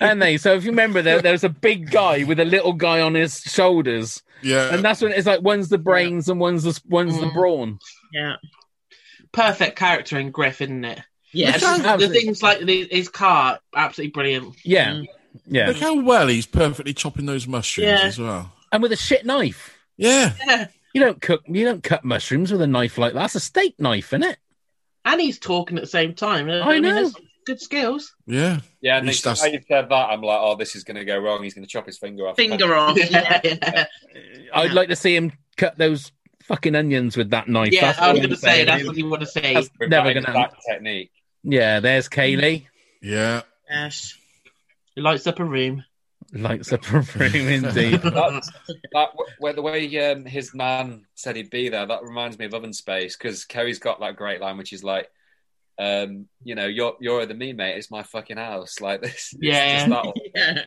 aren't 0.00 0.20
they? 0.20 0.36
So 0.36 0.54
if 0.54 0.64
you 0.64 0.70
remember, 0.70 1.02
there 1.02 1.20
there's 1.22 1.44
a 1.44 1.48
big 1.48 1.90
guy 1.90 2.24
with 2.24 2.40
a 2.40 2.44
little 2.44 2.72
guy 2.72 3.00
on 3.00 3.14
his 3.14 3.40
shoulders, 3.40 4.22
Yeah. 4.42 4.72
and 4.74 4.84
that's 4.84 5.02
when 5.02 5.12
it's 5.12 5.26
like 5.26 5.42
one's 5.42 5.68
the 5.68 5.78
brains 5.78 6.28
and 6.28 6.40
one's 6.40 6.62
the 6.64 6.80
one's 6.88 7.18
the 7.18 7.26
Mm. 7.26 7.34
brawn. 7.34 7.78
Yeah. 8.12 8.36
Perfect 9.32 9.76
character 9.76 10.18
in 10.18 10.30
Griff, 10.30 10.60
isn't 10.60 10.84
it? 10.84 11.00
Yeah. 11.32 11.50
It's 11.50 11.60
just 11.60 11.82
the 11.98 12.08
things 12.08 12.42
like 12.42 12.60
the, 12.60 12.88
his 12.90 13.08
car, 13.08 13.58
absolutely 13.74 14.12
brilliant. 14.12 14.54
Yeah, 14.64 14.92
Mm. 14.92 15.06
yeah, 15.46 15.66
Look 15.68 15.78
how 15.78 16.00
well 16.00 16.28
he's 16.28 16.46
perfectly 16.46 16.94
chopping 16.94 17.26
those 17.26 17.46
mushrooms 17.46 17.88
Yeah. 17.88 18.06
as 18.06 18.18
well. 18.18 18.52
and 18.72 18.82
with 18.82 18.92
a 18.92 18.96
shit 18.96 19.24
knife. 19.26 19.76
Yeah. 19.96 20.32
Yeah. 20.46 20.66
You 20.94 21.00
don't 21.02 21.20
cook. 21.20 21.42
You 21.46 21.64
don't 21.66 21.82
cut 21.82 22.04
mushrooms 22.04 22.50
with 22.50 22.62
a 22.62 22.66
knife 22.66 22.96
like 22.96 23.12
that. 23.12 23.18
That's 23.20 23.34
a 23.34 23.40
steak 23.40 23.74
knife, 23.78 24.12
isn't 24.14 24.22
it? 24.22 24.38
And 25.06 25.20
he's 25.20 25.38
talking 25.38 25.78
at 25.78 25.84
the 25.84 25.88
same 25.88 26.14
time. 26.14 26.50
I 26.50 26.72
mean, 26.74 26.82
know. 26.82 27.02
that's 27.04 27.14
good 27.46 27.60
skills. 27.60 28.12
Yeah. 28.26 28.58
Yeah, 28.82 28.98
and 28.98 29.06
He's 29.06 29.24
next 29.24 29.38
just- 29.38 29.44
time 29.44 29.54
you 29.54 29.60
said 29.68 29.88
that, 29.88 30.10
I'm 30.10 30.20
like, 30.20 30.38
oh, 30.40 30.56
this 30.56 30.74
is 30.76 30.84
going 30.84 30.96
to 30.96 31.04
go 31.04 31.16
wrong. 31.16 31.42
He's 31.42 31.54
going 31.54 31.64
to 31.64 31.70
chop 31.70 31.86
his 31.86 31.96
finger 31.96 32.26
off. 32.28 32.36
Finger 32.36 32.74
off. 32.74 32.98
Yeah. 32.98 33.40
yeah, 33.44 33.86
I'd 34.52 34.66
Yeah. 34.70 34.72
like 34.74 34.88
to 34.88 34.96
see 34.96 35.14
him 35.16 35.32
cut 35.56 35.78
those 35.78 36.10
fucking 36.42 36.74
onions 36.74 37.16
with 37.16 37.30
that 37.30 37.48
knife. 37.48 37.72
yeah 37.72 37.86
That's 37.92 37.98
I 38.00 38.10
was 38.12 38.18
going 38.20 38.30
to 38.30 38.36
say 38.36 38.64
that's 38.64 38.84
what 38.86 38.96
you 38.96 39.08
want 39.08 39.20
to 39.22 39.26
say. 39.26 39.54
That's 39.54 39.70
never 39.80 40.12
gonna 40.12 40.26
exact 40.28 40.56
technique. 40.68 41.10
Yeah, 41.44 41.80
there's 41.80 42.08
Kaylee. 42.08 42.66
Yeah. 43.00 43.42
Yes. 43.70 44.16
He 44.96 45.00
lights 45.00 45.26
up 45.28 45.38
a 45.38 45.44
room. 45.44 45.84
Lights 46.32 46.72
up 46.72 46.88
a 46.92 47.00
room 47.00 47.34
indeed. 47.34 48.00
That's, 48.02 48.50
that 48.92 49.10
where 49.38 49.52
the 49.52 49.62
way 49.62 50.10
um, 50.10 50.24
his 50.24 50.54
man 50.54 51.06
said 51.14 51.36
he'd 51.36 51.50
be 51.50 51.68
there, 51.68 51.86
that 51.86 52.02
reminds 52.02 52.38
me 52.38 52.46
of 52.46 52.54
Oven 52.54 52.72
Space 52.72 53.16
because 53.16 53.44
Kerry's 53.44 53.78
got 53.78 54.00
that 54.00 54.16
great 54.16 54.40
line, 54.40 54.56
which 54.56 54.72
is 54.72 54.82
like, 54.82 55.08
um, 55.78 56.26
you 56.42 56.54
know, 56.54 56.66
you're 56.66 56.96
you're 57.00 57.26
the 57.26 57.34
me, 57.34 57.52
mate. 57.52 57.76
It's 57.76 57.90
my 57.90 58.02
fucking 58.02 58.38
house. 58.38 58.80
Like 58.80 59.02
this. 59.02 59.34
Yeah. 59.38 59.86
just 59.86 59.90
that. 59.90 60.14
Yeah. 60.34 60.62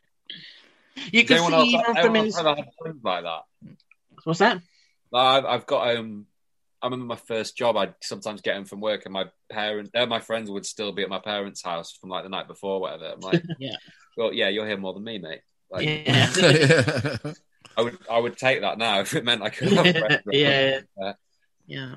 You 1.12 1.24
Does 1.24 1.42
can 1.42 1.54
anyone 1.54 1.66
see 1.66 1.76
else, 1.76 1.84
even 1.84 1.96
from 1.96 1.98
anyone 1.98 2.26
his. 2.26 2.36
else 2.38 2.46
ever 2.46 2.56
had 2.56 2.70
friends 2.82 3.04
like 3.04 3.24
that? 3.24 3.42
What's 4.24 4.40
that? 4.40 4.62
Like, 5.12 5.44
I've, 5.44 5.46
I've 5.46 5.66
got 5.66 5.96
um, 5.96 6.26
I 6.82 6.88
remember 6.88 7.06
my 7.06 7.16
first 7.16 7.58
job. 7.58 7.76
I'd 7.78 7.94
sometimes 8.02 8.42
get 8.42 8.56
him 8.56 8.66
from 8.66 8.82
work, 8.82 9.06
and 9.06 9.14
my 9.14 9.26
parents, 9.50 9.92
uh, 9.94 10.06
my 10.06 10.20
friends 10.20 10.50
would 10.50 10.66
still 10.66 10.92
be 10.92 11.04
at 11.04 11.10
my 11.10 11.20
parents' 11.20 11.62
house 11.64 11.92
from 12.00 12.10
like 12.10 12.24
the 12.24 12.30
night 12.30 12.48
before, 12.48 12.76
or 12.76 12.82
whatever. 12.82 13.12
I'm 13.14 13.20
like, 13.20 13.44
Yeah. 13.60 13.76
well, 14.18 14.34
yeah, 14.34 14.50
you're 14.50 14.68
here 14.68 14.78
more 14.78 14.94
than 14.94 15.04
me, 15.04 15.18
mate. 15.18 15.42
Like, 15.72 15.86
Yeah. 15.86 16.32
yeah. 16.38 17.18
I 17.78 17.82
would, 17.82 17.98
I 18.10 18.18
would 18.20 18.38
take 18.38 18.62
that 18.62 18.78
now 18.78 19.00
if 19.02 19.14
it 19.16 19.24
meant 19.24 19.42
I 19.42 19.50
could 19.50 19.72
have 19.72 19.96
friends. 19.96 20.22
yeah. 20.32 20.82
Yeah. 21.68 21.96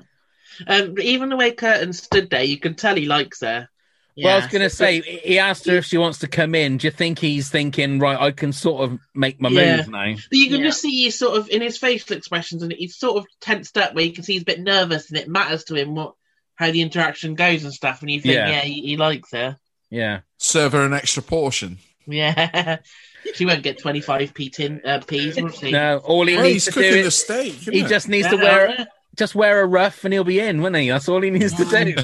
Um, 0.67 0.99
even 0.99 1.29
the 1.29 1.35
way 1.35 1.51
Kurtan 1.51 1.93
stood 1.93 2.29
there, 2.29 2.43
you 2.43 2.59
can 2.59 2.75
tell 2.75 2.95
he 2.95 3.05
likes 3.05 3.41
her. 3.41 3.69
Well, 4.17 4.33
I 4.33 4.35
was 4.37 4.47
going 4.47 4.61
to 4.61 4.69
say, 4.69 5.01
he 5.01 5.39
asked 5.39 5.65
her 5.65 5.75
if 5.77 5.85
she 5.85 5.97
wants 5.97 6.19
to 6.19 6.27
come 6.27 6.53
in. 6.55 6.77
Do 6.77 6.87
you 6.87 6.91
think 6.91 7.17
he's 7.19 7.49
thinking, 7.49 7.99
right, 7.99 8.19
I 8.19 8.31
can 8.31 8.51
sort 8.53 8.83
of 8.83 8.99
make 9.15 9.41
my 9.41 9.49
Yeah. 9.49 9.77
move 9.77 9.87
now? 9.89 10.13
But 10.29 10.37
you 10.37 10.49
can 10.49 10.59
Yeah. 10.59 10.67
just 10.67 10.81
see 10.81 11.03
his 11.03 11.17
sort 11.17 11.37
of 11.37 11.49
in 11.49 11.61
his 11.61 11.77
facial 11.77 12.15
expressions, 12.15 12.61
and 12.61 12.71
he's 12.71 12.95
sort 12.97 13.17
of 13.17 13.25
tensed 13.41 13.77
up 13.77 13.95
where 13.95 14.03
you 14.05 14.13
can 14.13 14.23
see 14.23 14.33
he's 14.33 14.43
a 14.43 14.45
bit 14.45 14.59
nervous, 14.59 15.09
and 15.09 15.17
it 15.17 15.27
matters 15.27 15.63
to 15.65 15.75
him 15.75 15.95
what 15.95 16.13
how 16.55 16.69
the 16.69 16.81
interaction 16.81 17.33
goes 17.33 17.63
and 17.63 17.73
stuff. 17.73 18.01
And 18.01 18.11
you 18.11 18.21
think, 18.21 18.35
Yeah. 18.35 18.49
yeah, 18.49 18.61
he, 18.61 18.81
he 18.81 18.97
likes 18.97 19.31
her. 19.31 19.57
Yeah. 19.89 20.19
Serve 20.37 20.73
her 20.73 20.85
an 20.85 20.93
extra 20.93 21.23
portion. 21.23 21.79
Yeah, 22.05 22.77
she 23.35 23.45
won't 23.45 23.63
get 23.63 23.79
twenty 23.79 24.01
five 24.01 24.33
p 24.33 24.49
tin 24.49 24.81
uh, 24.85 24.99
peas, 24.99 25.37
will 25.37 25.49
she? 25.49 25.71
No, 25.71 25.97
all 25.99 26.27
he 26.27 26.35
Well, 26.35 26.43
needs 26.43 26.65
he's 26.65 26.73
to 26.75 26.79
do 26.81 26.87
cooking 26.89 27.01
the 27.01 27.07
is 27.07 27.15
steak. 27.15 27.53
isn't 27.61 27.73
he 27.73 27.79
it? 27.81 27.87
just 27.87 28.09
needs 28.09 28.27
to 28.27 28.35
Yeah, 28.35 28.43
wear 28.43 28.87
just 29.15 29.35
wear 29.35 29.61
a 29.61 29.65
ruff 29.67 30.03
and 30.03 30.13
he'll 30.13 30.23
be 30.23 30.39
in, 30.39 30.61
won't 30.61 30.75
he? 30.75 30.89
That's 30.89 31.07
all 31.07 31.21
he 31.21 31.29
needs 31.29 31.53
to 31.53 31.65
do. 31.65 31.95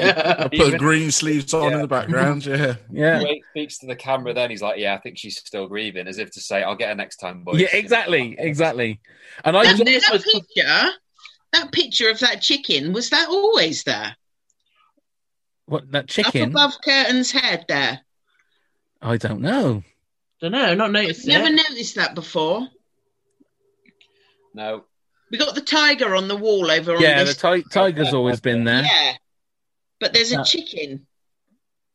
I'll 0.00 0.48
put 0.70 0.78
green 0.78 1.10
sleeves 1.10 1.52
on 1.52 1.72
in 1.72 1.80
the 1.82 1.86
background. 1.88 2.46
Yeah. 2.46 2.76
Yeah. 2.90 3.18
The 3.18 3.26
he 3.26 3.44
speaks 3.50 3.78
to 3.78 3.86
the 3.86 3.96
camera, 3.96 4.32
then 4.32 4.50
he's 4.50 4.62
like, 4.62 4.78
"Yeah, 4.78 4.94
I 4.94 4.98
think 4.98 5.18
she's 5.18 5.36
still 5.38 5.66
grieving," 5.66 6.06
as 6.08 6.18
if 6.18 6.30
to 6.32 6.40
say, 6.40 6.62
"I'll 6.62 6.76
get 6.76 6.88
her 6.88 6.94
next 6.94 7.16
time, 7.16 7.42
boys." 7.44 7.60
Yeah, 7.60 7.68
exactly, 7.74 8.36
exactly. 8.38 9.00
And 9.44 9.56
I 9.56 9.64
And 9.68 9.78
ju- 9.78 9.84
this 9.84 10.04
that 10.06 10.12
was 10.14 10.24
picture, 10.24 10.90
that 11.52 11.72
picture 11.72 12.08
of 12.10 12.18
that 12.20 12.40
chicken, 12.40 12.92
was 12.92 13.10
that 13.10 13.28
always 13.28 13.84
there? 13.84 14.16
what 15.66 15.90
that 15.92 16.04
Up 16.04 16.08
chicken? 16.08 16.50
above 16.50 16.74
Kurtan's 16.82 17.32
head 17.32 17.64
there. 17.68 18.00
I 19.02 19.16
don't 19.16 19.40
know. 19.40 19.82
I 20.40 20.48
don't 20.48 20.52
know, 20.52 20.74
not 20.74 20.92
noticed 20.92 21.26
Never 21.26 21.50
noticed 21.50 21.96
that 21.96 22.14
before. 22.14 22.68
No, 24.54 24.84
We 25.30 25.38
got 25.38 25.54
the 25.54 25.60
tiger 25.60 26.14
on 26.14 26.28
the 26.28 26.36
wall 26.36 26.70
over 26.70 26.94
on 26.96 27.02
Yeah, 27.02 27.18
the 27.24 27.24
this. 27.26 27.36
ti- 27.40 27.64
tiger's 27.72 28.14
always 28.14 28.40
been 28.40 28.64
there. 28.64 28.82
Yeah. 28.82 29.12
But 30.00 30.12
there's 30.12 30.32
a 30.32 30.40
Uh, 30.40 30.44
chicken. 30.44 31.06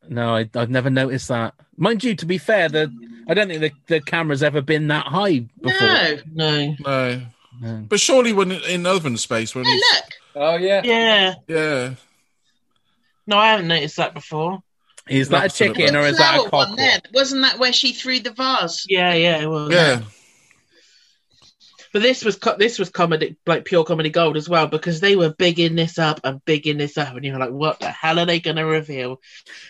No, 0.10 0.36
I, 0.36 0.50
I've 0.56 0.70
never 0.70 0.90
noticed 0.90 1.28
that. 1.30 1.54
Mind 1.78 2.04
you, 2.04 2.16
to 2.16 2.26
be 2.26 2.38
fair, 2.38 2.68
the 2.68 2.92
I 3.28 3.34
don't 3.34 3.48
think 3.48 3.62
the, 3.62 3.72
the 3.88 4.02
camera's 4.02 4.42
ever 4.44 4.62
been 4.62 4.88
that 4.88 5.06
high 5.06 5.46
before. 5.62 5.80
No. 5.88 6.18
No. 6.34 6.76
No. 6.86 7.22
No. 7.62 7.86
But 7.88 8.00
surely 8.00 8.34
when 8.34 8.52
in 8.52 8.86
oven 8.88 9.16
space 9.18 9.54
when 9.54 9.66
Hey, 9.66 9.72
he's 9.74 9.84
look. 9.94 10.06
oh 10.36 10.56
yeah, 10.58 10.82
Yeah. 10.84 11.34
yeah. 11.48 11.94
No, 13.28 13.38
I 13.38 13.52
haven't 13.52 13.68
noticed 13.68 13.98
that 13.98 14.14
before. 14.16 14.64
Is 15.08 15.30
that 15.30 15.42
a 15.42 15.46
Absolutely. 15.46 15.84
chicken 15.84 15.96
or 15.96 16.02
is 16.02 16.18
that 16.18 16.34
a 16.36 16.38
Flower 16.38 16.50
one 16.50 16.62
cockle? 16.70 16.76
there. 16.78 17.00
Wasn't 17.14 17.42
that 17.44 17.60
where 17.60 17.72
she 17.74 17.94
threw 17.94 18.20
the 18.20 18.32
vase? 18.32 18.86
Yeah, 18.90 19.14
yeah, 19.14 19.42
it 19.44 19.48
was. 19.48 19.72
Yeah. 19.72 20.02
But 21.94 22.02
this 22.02 22.24
was 22.24 22.38
co- 22.38 22.58
this 22.58 22.80
was 22.80 22.90
comedy, 22.90 23.38
like 23.46 23.66
pure 23.66 23.84
comedy 23.84 24.10
gold 24.10 24.38
as 24.38 24.48
well, 24.48 24.68
because 24.68 25.00
they 25.00 25.16
were 25.16 25.34
bigging 25.34 25.76
this 25.76 26.00
up 26.00 26.22
and 26.24 26.44
bigging 26.46 26.78
this 26.78 26.98
up, 26.98 27.16
and 27.16 27.26
you 27.26 27.34
were 27.34 27.40
like, 27.40 27.52
"What 27.52 27.80
the 27.80 27.90
hell 27.90 28.20
are 28.20 28.26
they 28.26 28.40
going 28.40 28.56
to 28.58 28.66
reveal?" 28.66 29.20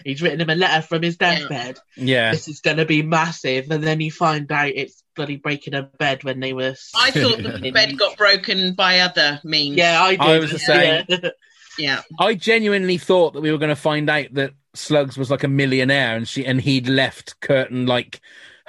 He's 0.06 0.22
written 0.22 0.42
him 0.42 0.50
a 0.50 0.56
letter 0.56 0.82
from 0.82 1.01
his 1.01 1.18
deathbed. 1.18 1.80
Yeah. 1.96 2.32
This 2.32 2.48
is 2.48 2.62
going 2.62 2.78
to 2.78 2.86
be 2.86 3.01
massive, 3.01 3.72
and 3.72 3.84
then 3.84 4.01
you 4.01 4.12
find 4.12 4.51
out 4.51 4.72
it's 4.74 5.04
bloody 5.16 5.38
breaking 5.38 5.74
a 5.74 5.84
bed 5.84 6.24
when 6.24 6.40
they 6.40 6.54
were. 6.54 6.75
I 6.96 7.12
thought 7.12 7.42
the 7.42 7.72
bed 7.72 7.98
got 7.98 8.18
broken 8.18 8.74
by 8.75 9.00
other 9.00 9.42
means. 9.44 9.78
Yeah, 9.78 10.01
I 10.01 10.12
did. 10.12 10.22
I 10.22 10.40
was 10.40 10.51
the 10.51 10.60
same. 10.60 11.06
Yeah. 11.08 11.30
Yeah. 11.78 12.01
I 12.20 12.36
genuinely 12.36 12.98
thought 12.98 13.34
that 13.34 13.40
we 13.40 13.50
were 13.50 13.58
going 13.58 13.70
to 13.70 13.78
find 13.78 14.10
out 14.10 14.34
that 14.34 14.54
Slugs 14.74 15.18
was 15.18 15.32
like 15.32 15.44
a 15.44 15.48
millionaire 15.48 16.16
and 16.16 16.28
she 16.28 16.46
and 16.46 16.62
he'd 16.62 16.88
left 16.88 17.40
Kurtan 17.40 17.88
like 17.88 18.22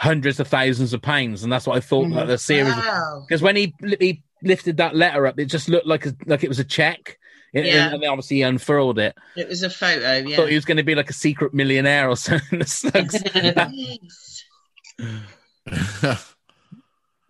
hundreds 0.02 0.40
of 0.40 0.48
thousands 0.48 0.92
of 0.92 1.00
pounds, 1.00 1.44
and 1.44 1.52
that's 1.52 1.66
what 1.66 1.76
I 1.76 1.80
thought 1.80 2.08
Mhm. 2.08 2.14
that 2.16 2.26
the 2.26 2.38
series. 2.38 2.74
Wow. 2.74 3.24
Because 3.26 3.40
when 3.40 3.54
he 3.56 3.72
he 4.00 4.22
lifted 4.42 4.76
that 4.78 4.96
letter 4.96 5.26
up, 5.26 5.38
it 5.38 5.44
just 5.46 5.68
looked 5.68 5.86
like 5.86 6.04
a, 6.06 6.14
like 6.26 6.42
it 6.42 6.48
was 6.48 6.58
a 6.58 6.64
check. 6.64 7.18
It- 7.54 7.66
Yeah. 7.66 7.92
And 7.92 8.02
then 8.02 8.10
obviously 8.10 8.38
he 8.38 8.42
unfurled 8.42 8.98
it. 8.98 9.14
It 9.36 9.48
was 9.48 9.62
a 9.62 9.70
photo, 9.70 10.04
I 10.06 10.16
yeah. 10.18 10.36
thought 10.36 10.48
he 10.48 10.54
was 10.56 10.64
going 10.64 10.78
to 10.78 10.82
be 10.82 10.94
like 10.96 11.10
a 11.10 11.14
secret 11.14 11.54
millionaire 11.54 12.08
or 12.08 12.16
something. 12.16 12.62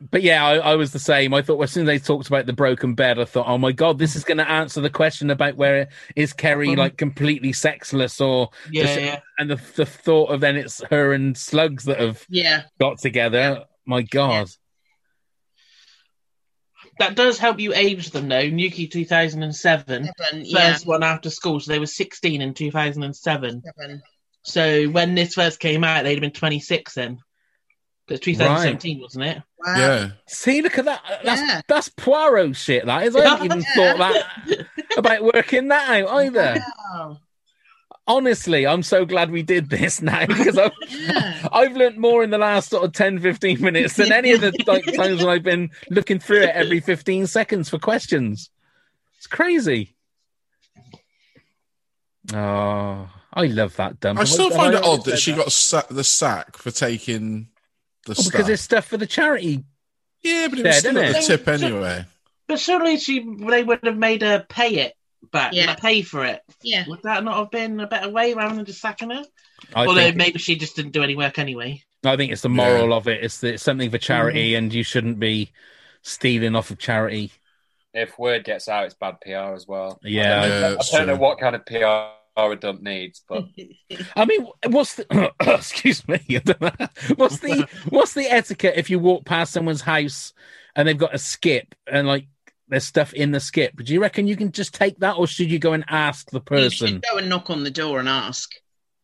the 0.02 0.08
Slugs. 0.08 0.08
Yes. 0.08 0.08
But 0.10 0.22
yeah, 0.22 0.44
I, 0.46 0.72
I 0.72 0.76
was 0.76 0.92
the 0.92 0.98
same. 0.98 1.34
I 1.34 1.42
thought 1.42 1.62
as 1.62 1.70
soon 1.72 1.82
as 1.82 1.86
they 1.86 1.98
talked 1.98 2.26
about 2.28 2.46
the 2.46 2.52
broken 2.52 2.94
bed, 2.94 3.18
I 3.18 3.24
thought, 3.24 3.46
oh 3.48 3.58
my 3.58 3.72
god, 3.72 3.98
this 3.98 4.16
is 4.16 4.24
going 4.24 4.38
to 4.38 4.48
answer 4.50 4.80
the 4.80 4.90
question 4.90 5.30
about 5.30 5.56
where 5.56 5.88
is 6.16 6.32
Kerry 6.32 6.68
Mhm. 6.68 6.76
like 6.78 6.96
completely 6.96 7.52
sexless 7.52 8.20
or 8.20 8.50
yeah, 8.70 8.82
Just- 8.84 9.00
yeah. 9.00 9.20
and 9.38 9.50
the 9.50 9.60
the 9.76 9.86
thought 9.86 10.26
of 10.30 10.40
then 10.40 10.56
it's 10.56 10.82
her 10.90 11.12
and 11.12 11.36
Slugs 11.36 11.84
that 11.84 12.00
have 12.00 12.24
Yeah. 12.28 12.62
got 12.80 12.98
together. 12.98 13.64
My 13.86 14.02
God, 14.02 14.48
That 16.98 17.16
does 17.16 17.38
help 17.38 17.58
you 17.58 17.72
age 17.74 18.10
them 18.10 18.28
though. 18.28 18.44
Nuki 18.44 18.88
2007, 18.90 20.08
Seven, 20.18 20.44
yeah. 20.44 20.76
one 20.84 21.02
after 21.02 21.30
school, 21.30 21.58
so 21.58 21.72
they 21.72 21.78
were 21.78 21.86
16 21.86 22.40
in 22.42 22.54
2007. 22.54 23.62
Seven. 23.62 24.02
So 24.44 24.86
when 24.88 25.14
this 25.14 25.34
first 25.34 25.58
came 25.58 25.84
out, 25.84 26.02
they'd 26.04 26.14
have 26.14 26.20
been 26.20 26.30
26 26.32 26.94
then. 26.94 27.18
Because 28.06 28.20
2017, 28.20 29.00
wasn't 29.00 29.24
it? 29.24 29.42
Wow. 29.64 29.76
Yeah. 29.76 30.10
See, 30.26 30.60
look 30.60 30.76
at 30.78 30.86
that. 30.86 31.02
That's 31.24 31.40
Yeah. 31.40 31.60
that's 31.68 31.88
Poirot 31.88 32.56
shit. 32.56 32.84
That 32.86 33.04
is. 33.04 33.14
I 33.14 33.24
haven't 33.28 33.44
even 33.46 33.62
thought 33.62 33.98
that 33.98 34.66
about 34.96 35.22
working 35.22 35.68
that 35.68 35.88
out 36.02 36.08
either. 36.24 36.56
Wow. 36.94 37.18
Honestly, 38.08 38.66
I'm 38.66 38.82
so 38.82 39.04
glad 39.06 39.30
we 39.30 39.44
did 39.44 39.70
this 39.70 40.02
now 40.02 40.26
because 40.26 40.58
I've, 40.58 40.72
Yeah. 40.88 41.48
I've 41.52 41.76
learnt 41.76 41.96
more 41.98 42.24
in 42.24 42.30
the 42.30 42.38
last 42.38 42.70
sort 42.70 42.84
of 42.84 42.92
10, 42.92 43.20
15 43.20 43.60
minutes 43.62 43.94
than 43.94 44.10
any 44.10 44.32
of 44.32 44.40
the 44.40 44.52
like, 44.66 44.84
times 44.96 45.20
when 45.22 45.28
I've 45.28 45.44
been 45.44 45.70
looking 45.88 46.18
through 46.18 46.40
it 46.42 46.50
every 46.50 46.80
15 46.80 47.28
seconds 47.28 47.68
for 47.68 47.78
questions. 47.78 48.50
It's 49.18 49.28
crazy. 49.28 49.94
Oh, 52.34 53.08
I 53.34 53.46
love 53.46 53.76
that 53.76 54.00
dump. 54.00 54.18
I 54.18 54.24
still 54.24 54.50
find 54.50 54.74
it 54.74 54.82
odd 54.84 55.04
that 55.04 55.12
said 55.12 55.18
she 55.20 55.32
got 55.34 55.52
sa- 55.52 55.82
the 55.88 56.04
sack 56.04 56.56
for 56.56 56.70
taking 56.70 57.48
the 58.06 58.12
Oh, 58.12 58.14
stuff. 58.14 58.32
because 58.32 58.48
it's 58.48 58.62
stuff 58.62 58.86
for 58.86 58.96
the 58.96 59.06
charity. 59.06 59.64
yeah, 60.22 60.48
but 60.48 60.58
it 60.58 60.66
was 60.66 60.76
still 60.78 60.96
isn't 60.96 61.16
at 61.16 61.22
the 61.22 61.36
tip 61.36 61.48
anyway. 61.48 62.04
But 62.48 62.58
surely 62.60 62.98
she, 62.98 63.20
they 63.20 63.62
would 63.62 63.80
have 63.84 63.96
made 63.96 64.22
her 64.22 64.44
pay 64.48 64.76
it 64.76 64.94
back, 65.30 65.52
Yeah. 65.52 65.66
like, 65.66 65.80
pay 65.80 66.02
for 66.02 66.24
it. 66.24 66.42
Yeah. 66.62 66.84
Would 66.88 67.02
that 67.02 67.24
not 67.24 67.36
have 67.38 67.50
been 67.50 67.80
a 67.80 67.86
better 67.86 68.10
way 68.10 68.34
rather 68.34 68.54
than 68.54 68.64
just 68.64 68.80
sacking 68.80 69.10
her? 69.10 69.24
I 69.74 69.86
Although 69.86 70.00
think, 70.00 70.16
maybe 70.16 70.38
she 70.38 70.56
just 70.56 70.76
didn't 70.76 70.92
do 70.92 71.02
any 71.02 71.16
work 71.16 71.38
anyway. 71.38 71.82
I 72.04 72.16
think 72.16 72.32
it's 72.32 72.42
the 72.42 72.48
moral 72.48 72.92
of 72.92 73.06
it. 73.06 73.22
It's, 73.22 73.38
the, 73.38 73.54
it's 73.54 73.62
something 73.62 73.90
for 73.90 73.98
charity, 73.98 74.50
mm-hmm. 74.50 74.58
and 74.64 74.74
you 74.74 74.82
shouldn't 74.82 75.20
be 75.20 75.52
stealing 76.02 76.56
off 76.56 76.70
of 76.70 76.78
charity. 76.78 77.30
If 77.94 78.18
word 78.18 78.44
gets 78.44 78.68
out, 78.68 78.86
it's 78.86 78.94
bad 78.94 79.20
PR 79.20 79.54
as 79.54 79.68
well. 79.68 80.00
Yeah. 80.02 80.42
I 80.42 80.48
don't, 80.48 80.72
it's 80.80 80.92
I 80.92 80.98
don't 80.98 81.06
know 81.06 81.16
what 81.16 81.38
kind 81.38 81.54
of 81.54 81.64
PR 81.64 82.12
a 82.36 82.56
dump 82.56 82.82
needs, 82.82 83.22
but 83.28 83.44
I 84.16 84.24
mean, 84.24 84.46
what's 84.68 84.94
the 84.96 85.32
excuse 85.40 86.06
me? 86.08 86.20
I 86.30 86.38
don't 86.38 86.60
know. 86.60 86.86
What's 87.16 87.38
the 87.38 87.68
what's 87.90 88.14
the 88.14 88.26
etiquette 88.26 88.74
if 88.76 88.88
you 88.90 88.98
walk 88.98 89.24
past 89.24 89.52
someone's 89.52 89.82
house 89.82 90.32
and 90.74 90.88
they've 90.88 90.96
got 90.96 91.14
a 91.14 91.18
skip 91.18 91.74
and 91.86 92.06
like 92.06 92.26
there's 92.68 92.84
stuff 92.84 93.12
in 93.12 93.32
the 93.32 93.40
skip? 93.40 93.76
Do 93.76 93.92
you 93.92 94.00
reckon 94.00 94.26
you 94.26 94.36
can 94.36 94.50
just 94.52 94.74
take 94.74 94.98
that, 95.00 95.16
or 95.16 95.26
should 95.26 95.50
you 95.50 95.58
go 95.58 95.72
and 95.74 95.84
ask 95.88 96.30
the 96.30 96.40
person? 96.40 96.88
should 96.88 97.02
go 97.02 97.18
and 97.18 97.28
knock 97.28 97.50
on 97.50 97.64
the 97.64 97.70
door 97.70 98.00
and 98.00 98.08
ask. 98.08 98.50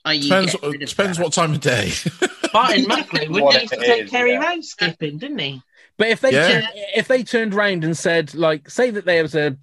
Are 0.04 0.14
you 0.14 0.22
Depends, 0.22 0.54
getting 0.54 0.78
depends 0.86 1.18
that? 1.18 1.24
what 1.24 1.32
time 1.34 1.52
of 1.52 1.60
day. 1.60 1.90
Martin 2.54 2.84
Mucklowe 2.88 3.28
would 3.28 3.42
What 3.42 3.60
used 3.60 3.74
to 3.74 3.80
take 3.80 4.04
is, 4.04 4.10
Kerry 4.10 4.32
yeah. 4.32 4.38
round 4.38 4.64
skipping, 4.64 5.18
didn't 5.18 5.38
he? 5.38 5.60
But 5.98 6.08
if 6.08 6.20
they 6.20 6.32
Yeah. 6.32 6.60
tur- 6.62 6.68
if 6.96 7.08
they 7.08 7.22
turned 7.24 7.52
round 7.52 7.84
and 7.84 7.94
said 7.96 8.34
like, 8.34 8.70
say 8.70 8.90
that 8.90 9.04
there 9.04 9.22
was 9.22 9.34
a 9.34 9.58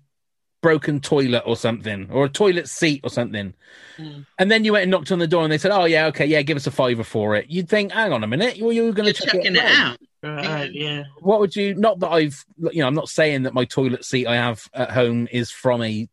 broken 0.65 0.99
toilet 0.99 1.43
or 1.45 1.55
something, 1.55 2.09
or 2.11 2.25
a 2.25 2.29
toilet 2.29 2.67
seat 2.67 3.01
or 3.03 3.09
something. 3.11 3.53
Mm. 3.97 4.25
And 4.39 4.49
then 4.49 4.65
you 4.65 4.71
went 4.73 4.81
and 4.81 4.91
knocked 4.91 5.11
on 5.11 5.19
the 5.19 5.27
door, 5.27 5.43
and 5.43 5.51
they 5.51 5.59
said, 5.59 5.69
"Oh 5.71 5.85
yeah, 5.85 6.07
okay, 6.07 6.25
yeah, 6.25 6.41
give 6.41 6.57
us 6.57 6.65
a 6.65 6.71
fiver 6.71 7.03
for 7.03 7.35
it." 7.35 7.45
You'd 7.49 7.69
think, 7.69 7.91
"Hang 7.91 8.11
on 8.11 8.23
a 8.23 8.27
minute, 8.27 8.57
you 8.57 8.71
you 8.71 8.85
were 8.85 8.91
going 8.91 9.05
to 9.05 9.13
check 9.13 9.27
chucking 9.33 9.55
it, 9.55 9.63
it 9.63 9.79
out. 9.79 9.97
Right, 10.23 10.71
yeah. 10.73 11.03
what 11.19 11.39
would 11.39 11.55
you 11.55 11.75
not 11.75 11.99
that 11.99 12.09
i've 12.09 12.43
you 12.57 12.79
know 12.81 12.87
i'm 12.87 12.95
not 12.95 13.09
saying 13.09 13.43
that 13.43 13.53
my 13.53 13.63
toilet 13.65 14.03
seat 14.03 14.25
i 14.25 14.33
have 14.33 14.67
at 14.73 14.89
home 14.89 15.27
is 15.31 15.51
from 15.51 15.83
a 15.83 16.09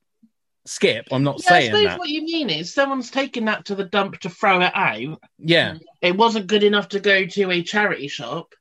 skip 0.67 1.07
i'm 1.11 1.23
not 1.23 1.41
Yeah, 1.43 1.47
I 1.55 1.59
saying 1.61 1.71
suppose 1.71 1.85
that 1.87 1.99
what 1.99 2.11
you 2.11 2.23
mean 2.23 2.51
is 2.51 2.75
someone's 2.75 3.11
taken 3.11 3.47
that 3.47 3.65
to 3.67 3.75
the 3.75 3.85
dump 3.85 4.19
to 4.21 4.29
throw 4.29 4.61
it 4.61 4.73
out. 4.75 5.19
yeah 5.39 5.79
It 6.03 6.15
wasn't 6.15 6.47
good 6.47 6.63
enough 6.63 6.89
to 6.91 7.01
go 7.01 7.25
to 7.25 7.51
a 7.51 7.63
charity 7.63 8.09
shop. 8.09 8.53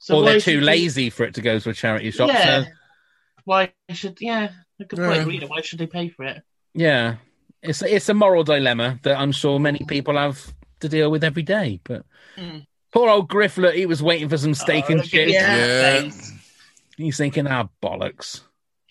So 0.00 0.16
or 0.18 0.24
they're 0.26 0.34
should 0.38 0.50
too 0.52 0.58
you- 0.58 0.66
lazy 0.66 1.08
for 1.08 1.24
it 1.24 1.32
to 1.36 1.40
go 1.40 1.58
to 1.58 1.70
a 1.70 1.74
charity 1.74 2.10
shop 2.10 2.28
Yeah. 2.28 2.64
so 2.64 2.68
Why 3.44 3.72
should 3.90 4.18
yeah? 4.20 4.50
A 4.84 4.86
good 4.86 4.98
Yeah. 4.98 5.06
point, 5.08 5.26
really. 5.26 5.46
Why 5.46 5.60
should 5.62 5.78
they 5.78 5.86
pay 5.86 6.08
for 6.08 6.24
it? 6.24 6.42
yeah 6.76 7.16
it's 7.62 7.80
it's 7.82 8.08
a 8.08 8.14
moral 8.14 8.42
dilemma 8.42 8.98
that 9.04 9.16
i'm 9.16 9.30
sure 9.30 9.60
many 9.60 9.78
people 9.86 10.16
have 10.16 10.52
to 10.80 10.88
deal 10.88 11.08
with 11.10 11.22
every 11.24 11.42
day 11.44 11.80
but 11.84 12.04
Mm. 12.36 12.66
poor 12.92 13.08
old 13.08 13.28
griffler 13.28 13.72
he 13.72 13.86
was 13.86 14.02
waiting 14.02 14.28
for 14.28 14.36
some 14.36 14.54
steak 14.54 14.86
Oh, 14.88 14.92
and 14.92 14.96
look 14.96 15.06
at 15.06 15.10
chips 15.10 15.32
Yeah. 15.32 16.10
he's 16.96 17.16
thinking 17.16 17.46
ah 17.46 17.68
bollocks 17.80 18.40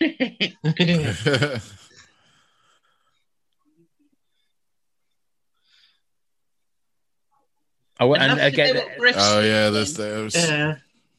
oh, 8.00 8.14
and 8.14 8.24
Enough 8.24 8.38
to 8.38 8.44
again 8.46 8.72
do 8.74 8.78
what 8.80 8.98
Griff's 8.98 9.18
oh 9.20 9.40
yeah, 9.40 9.62
doing. 9.62 9.74
there's 9.74 9.94
there's 9.94 10.34
yeah. 10.34 10.76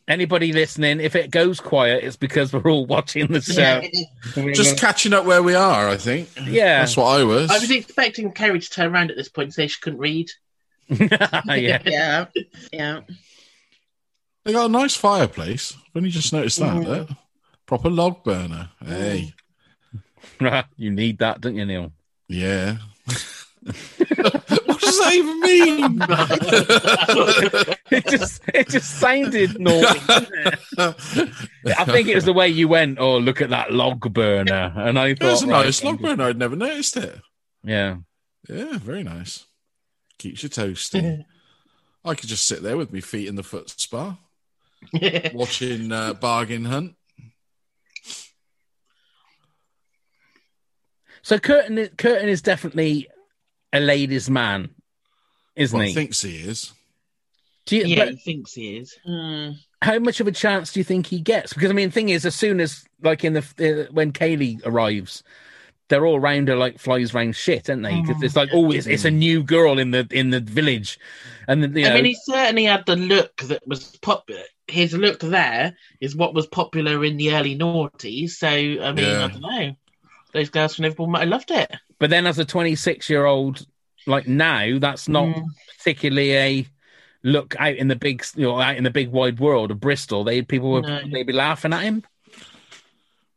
Anybody 0.08 0.54
listening 0.54 1.00
if 1.00 1.16
it 1.16 1.32
goes 1.32 1.60
quiet 1.60 2.04
it's 2.04 2.16
because 2.16 2.54
we're 2.54 2.70
all 2.70 2.86
watching 2.86 3.28
the 3.28 3.44
Yeah. 3.56 3.82
show 3.82 4.52
just 4.54 4.78
catching 4.78 5.14
up 5.14 5.26
where 5.26 5.42
we 5.42 5.56
are. 5.56 5.90
I 5.90 5.98
think. 5.98 6.30
Yeah. 6.46 6.80
that's 6.80 6.96
what 6.98 7.06
I 7.20 7.24
was. 7.24 7.50
I 7.50 7.58
was 7.60 7.72
expecting 7.72 8.32
Kerry 8.32 8.60
to 8.60 8.70
turn 8.70 8.94
around 8.94 9.10
at 9.12 9.18
this 9.18 9.30
point 9.30 9.48
and 9.48 9.54
say 9.54 9.68
she 9.68 9.80
couldn't 9.82 10.00
read. 10.00 10.30
yeah. 10.90 11.82
Yeah. 11.86 12.26
Yeah. 12.72 13.00
They 14.44 14.54
got 14.54 14.68
a 14.68 14.70
nice 14.70 14.96
fireplace. 14.96 15.74
I've 15.76 15.96
only 15.98 16.10
just 16.12 16.32
noticed 16.32 16.60
that. 16.60 17.16
Proper 17.66 17.90
log 17.90 18.24
burner. 18.24 18.70
Hey, 18.86 19.34
you 20.78 20.92
need 20.92 21.18
that, 21.18 21.42
don't 21.42 21.56
you, 21.56 21.66
Neil? 21.66 21.92
yeah. 22.28 22.78
what 24.86 24.86
does 24.86 25.00
that 25.00 25.14
even 25.14 25.40
mean? 25.42 26.00
It 27.92 28.08
just 28.08 28.42
it 28.54 28.68
just 28.70 29.00
sounded 29.00 29.60
naughty. 29.60 30.00
I 30.78 31.86
think 31.86 32.08
it 32.08 32.16
was 32.16 32.26
the 32.26 32.34
way 32.34 32.48
you 32.50 32.68
went. 32.68 32.98
Oh, 33.00 33.18
look 33.20 33.42
at 33.42 33.52
that 33.52 33.72
log 33.72 34.12
burner, 34.12 34.74
and 34.76 34.98
I 34.98 35.14
thought 35.14 35.28
It 35.28 35.32
was 35.32 35.42
thought, 35.42 35.50
a 35.50 35.54
right, 35.54 35.66
nice 35.66 35.84
log 35.84 36.02
burner. 36.02 36.24
I'd 36.26 36.38
never 36.38 36.56
noticed 36.56 36.98
it. 36.98 37.22
Yeah, 37.64 37.98
Yeah, 38.50 38.80
very 38.80 39.04
nice. 39.04 39.46
Keeps 40.18 40.42
you 40.44 40.50
toasty. 40.50 41.26
I 42.04 42.16
could 42.16 42.28
just 42.28 42.48
sit 42.48 42.64
there 42.64 42.76
with 42.76 42.92
my 42.92 43.02
feet 43.02 43.28
in 43.28 43.36
the 43.36 43.44
foot 43.44 43.70
spa, 43.70 44.18
watching 45.34 45.92
uh, 45.92 46.16
Bargain 46.16 46.66
Hunt. 46.66 46.96
so 51.22 51.38
Kurtan 51.40 51.78
is, 51.78 51.90
Kurtan 51.98 52.28
is 52.30 52.42
definitely 52.42 53.08
a 53.74 53.80
ladies' 53.80 54.30
man, 54.30 54.70
isn't 55.56 55.78
Well, 55.78 55.88
he? 55.88 55.94
thinks 55.94 56.22
he 56.22 56.38
is. 56.38 56.74
Do 57.66 57.78
you, 57.78 57.86
yeah, 57.86 58.06
but 58.06 58.10
he 58.10 58.16
thinks 58.18 58.54
he 58.54 58.78
is. 58.78 58.96
Mm. 59.08 59.56
how 59.82 59.98
much 60.00 60.20
of 60.20 60.28
a 60.28 60.32
chance 60.32 60.72
do 60.72 60.80
you 60.80 60.84
think 60.84 61.08
he 61.08 61.20
gets? 61.20 61.54
Because 61.54 61.72
I 61.72 61.74
mean, 61.74 61.90
the 61.90 61.94
thing 61.94 62.10
is, 62.10 62.26
as 62.26 62.36
soon 62.36 62.60
as 62.60 62.86
like 63.02 63.24
in 63.24 63.34
the 63.34 63.40
uh, 63.90 63.92
when 63.92 64.12
Kaylee 64.14 64.62
arrives, 64.66 65.24
they're 65.88 66.06
all 66.06 66.20
round 66.20 66.48
her 66.48 66.56
like 66.56 66.78
flies 66.80 67.14
round 67.14 67.36
shit, 67.36 67.70
aren't 67.70 67.82
they? 67.84 68.00
Because 68.02 68.22
it's 68.22 68.36
like, 68.36 68.50
oh, 68.54 68.72
it's, 68.72 68.86
it's 68.88 69.06
a 69.06 69.12
new 69.12 69.42
girl 69.44 69.80
in 69.80 69.92
the 69.92 70.08
in 70.12 70.30
the 70.30 70.40
village, 70.42 71.00
and 71.48 71.64
then, 71.64 71.76
you 71.76 71.84
know, 71.86 71.92
I 71.92 71.96
mean, 71.96 72.06
he 72.06 72.16
certainly 72.16 72.66
had 72.66 72.86
the 72.86 72.96
look 72.98 73.38
that 73.44 73.68
was 73.68 73.98
popular. 73.98 74.44
His 74.68 74.94
look 74.94 75.20
there 75.20 75.76
is 76.02 76.16
what 76.16 76.34
was 76.36 76.46
popular 76.48 77.04
in 77.06 77.18
the 77.18 77.34
early 77.36 77.58
noughties. 77.58 78.32
So, 78.32 78.48
I 78.48 78.92
mean, 78.92 79.06
Yeah. 79.06 79.26
I 79.26 79.28
don't 79.30 79.42
know. 79.42 79.76
Those 80.34 80.50
girls 80.50 80.76
from 80.76 80.84
Liverpool 80.84 81.08
might 81.08 81.20
have 81.22 81.30
loved 81.30 81.50
it. 81.52 81.72
but 82.00 82.10
then 82.10 82.28
as 82.28 82.38
a 82.40 82.46
26 82.46 83.10
year 83.10 83.26
old, 83.26 83.66
like 84.06 84.28
now, 84.28 84.78
that's 84.80 85.08
not 85.08 85.26
Mm. 85.28 85.46
particularly 85.78 86.36
a 86.36 86.68
look 87.24 87.56
out 87.60 87.76
in 87.76 87.88
the 87.88 87.96
big, 87.96 88.24
you 88.36 88.44
know, 88.44 88.60
out 88.60 88.76
in 88.78 88.84
the 88.84 88.92
big 88.92 89.10
wide 89.10 89.40
world 89.40 89.72
of 89.72 89.80
Bristol. 89.80 90.24
They 90.24 90.42
people 90.44 90.72
would 90.74 90.86
No. 90.86 91.02
they'd 91.12 91.24
be 91.28 91.34
laughing 91.34 91.74
at 91.74 91.84
him. 91.84 92.04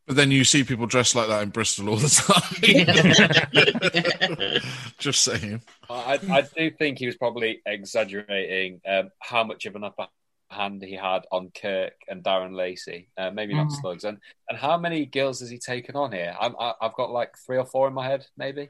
But 0.05 0.15
then 0.15 0.31
you 0.31 0.43
see 0.43 0.63
people 0.63 0.87
dressed 0.87 1.13
like 1.15 1.27
that 1.27 1.43
in 1.43 1.49
Bristol 1.49 1.89
all 1.89 1.95
the 1.97 2.09
time. 4.49 4.61
just 4.97 5.21
saying. 5.23 5.61
I, 5.89 6.19
I 6.31 6.41
do 6.41 6.71
think 6.71 6.97
he 6.97 7.05
was 7.05 7.15
probably 7.15 7.61
exaggerating 7.65 8.81
um, 8.87 9.09
how 9.19 9.43
much 9.43 9.65
of 9.65 9.75
an 9.75 9.83
upper 9.83 10.07
hand 10.49 10.83
he 10.83 10.95
had 10.95 11.25
on 11.31 11.51
Kirk 11.51 11.93
and 12.07 12.23
Darren 12.23 12.55
Lacey. 12.55 13.09
Uh, 13.17 13.29
maybe 13.29 13.53
not 13.53 13.67
Mhm. 13.67 13.81
Slugs. 13.81 14.03
And 14.03 14.17
and 14.49 14.57
how 14.57 14.77
many 14.79 15.05
girls 15.05 15.41
has 15.41 15.49
he 15.51 15.59
taken 15.59 15.95
on 15.95 16.11
here? 16.11 16.35
I'm, 16.39 16.55
I, 16.59 16.73
I've 16.81 16.95
got 16.95 17.11
like 17.11 17.37
three 17.45 17.57
or 17.57 17.65
four 17.65 17.87
in 17.87 17.93
my 17.93 18.07
head, 18.07 18.25
maybe. 18.35 18.69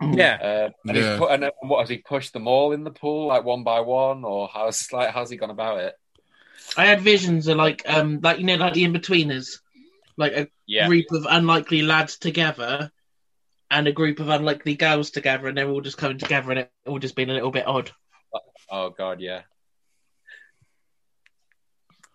Yeah, 0.00 0.38
Uh, 0.40 0.70
and, 0.86 0.96
Yeah. 0.96 1.10
he's 1.12 1.18
put, 1.18 1.30
and 1.32 1.44
uh, 1.44 1.50
what 1.62 1.80
has 1.80 1.88
he 1.88 1.98
pushed 1.98 2.32
them 2.32 2.46
all 2.46 2.72
in 2.72 2.84
the 2.84 2.90
pool, 2.90 3.26
like 3.26 3.44
one 3.44 3.64
by 3.64 3.80
one, 3.80 4.24
or 4.24 4.48
how's 4.48 4.92
like 4.92 5.10
how's 5.10 5.30
he 5.30 5.36
gone 5.36 5.50
about 5.50 5.80
it? 5.80 5.94
I 6.76 6.86
had 6.86 7.00
visions 7.00 7.48
of 7.48 7.56
like, 7.56 7.82
um, 7.86 8.20
like 8.22 8.38
you 8.38 8.44
know, 8.44 8.56
like 8.56 8.74
the 8.74 8.84
in-betweeners, 8.84 9.58
like 10.16 10.32
a 10.32 10.48
Yeah, 10.66 10.86
group 10.86 11.10
of 11.12 11.26
unlikely 11.28 11.82
lads 11.82 12.18
together, 12.18 12.90
and 13.70 13.88
a 13.88 13.92
group 13.92 14.20
of 14.20 14.28
unlikely 14.28 14.76
girls 14.76 15.10
together, 15.10 15.48
and 15.48 15.56
they're 15.58 15.68
all 15.68 15.80
just 15.80 15.98
coming 15.98 16.18
together, 16.18 16.50
and 16.50 16.60
it 16.60 16.70
all 16.86 16.98
just 16.98 17.16
being 17.16 17.30
a 17.30 17.34
little 17.34 17.50
bit 17.50 17.66
odd. 17.66 17.90
oh 18.70 18.90
god, 18.90 19.20
yeah. 19.20 19.42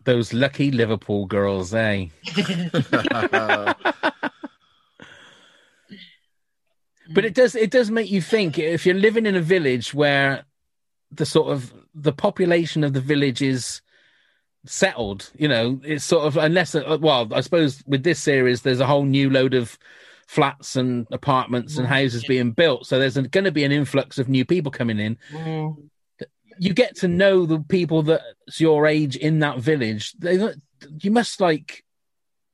those 0.06 0.34
lucky 0.34 0.70
Liverpool 0.72 1.26
girls, 1.26 1.74
eh? 1.74 2.08
But 7.12 7.26
it 7.26 7.34
does 7.34 7.56
it 7.56 7.72
does 7.72 7.92
make 7.92 8.10
you 8.10 8.22
think 8.22 8.58
if 8.58 8.86
you're 8.86 8.96
living 8.96 9.26
in 9.26 9.36
a 9.36 9.42
village 9.42 9.94
where 9.94 10.46
the 11.12 11.26
sort 11.26 11.50
of 11.50 11.74
the 11.94 12.14
population 12.14 12.84
of 12.84 12.94
the 12.94 13.02
village 13.02 13.42
is 13.42 13.82
settled. 14.66 15.30
You 15.38 15.48
know, 15.48 15.80
it's 15.84 16.04
sort 16.04 16.26
of 16.26 16.38
unless 16.38 16.76
uh, 16.76 16.98
well, 17.00 17.28
I 17.34 17.42
suppose 17.42 17.84
with 17.86 18.04
this 18.04 18.20
series, 18.20 18.62
there's 18.62 18.80
a 18.80 18.88
whole 18.88 19.06
new 19.06 19.30
load 19.30 19.54
of 19.54 19.78
flats 20.28 20.76
and 20.76 21.06
apartments 21.12 21.78
and 21.78 21.86
houses 21.88 22.24
being 22.26 22.52
built, 22.52 22.86
so 22.86 22.98
there's 22.98 23.18
going 23.18 23.44
to 23.44 23.52
be 23.52 23.64
an 23.64 23.72
influx 23.72 24.18
of 24.18 24.30
new 24.30 24.46
people 24.46 24.72
coming 24.72 25.00
in. 25.00 25.18
Mm. 25.32 25.90
You 26.60 26.74
get 26.74 26.96
to 26.98 27.08
know 27.08 27.46
the 27.46 27.60
people 27.60 28.04
that's 28.04 28.60
your 28.60 28.88
age 28.88 29.16
in 29.16 29.40
that 29.40 29.60
village. 29.60 30.14
They, 30.14 30.54
you 31.02 31.12
must 31.12 31.42
like 31.42 31.83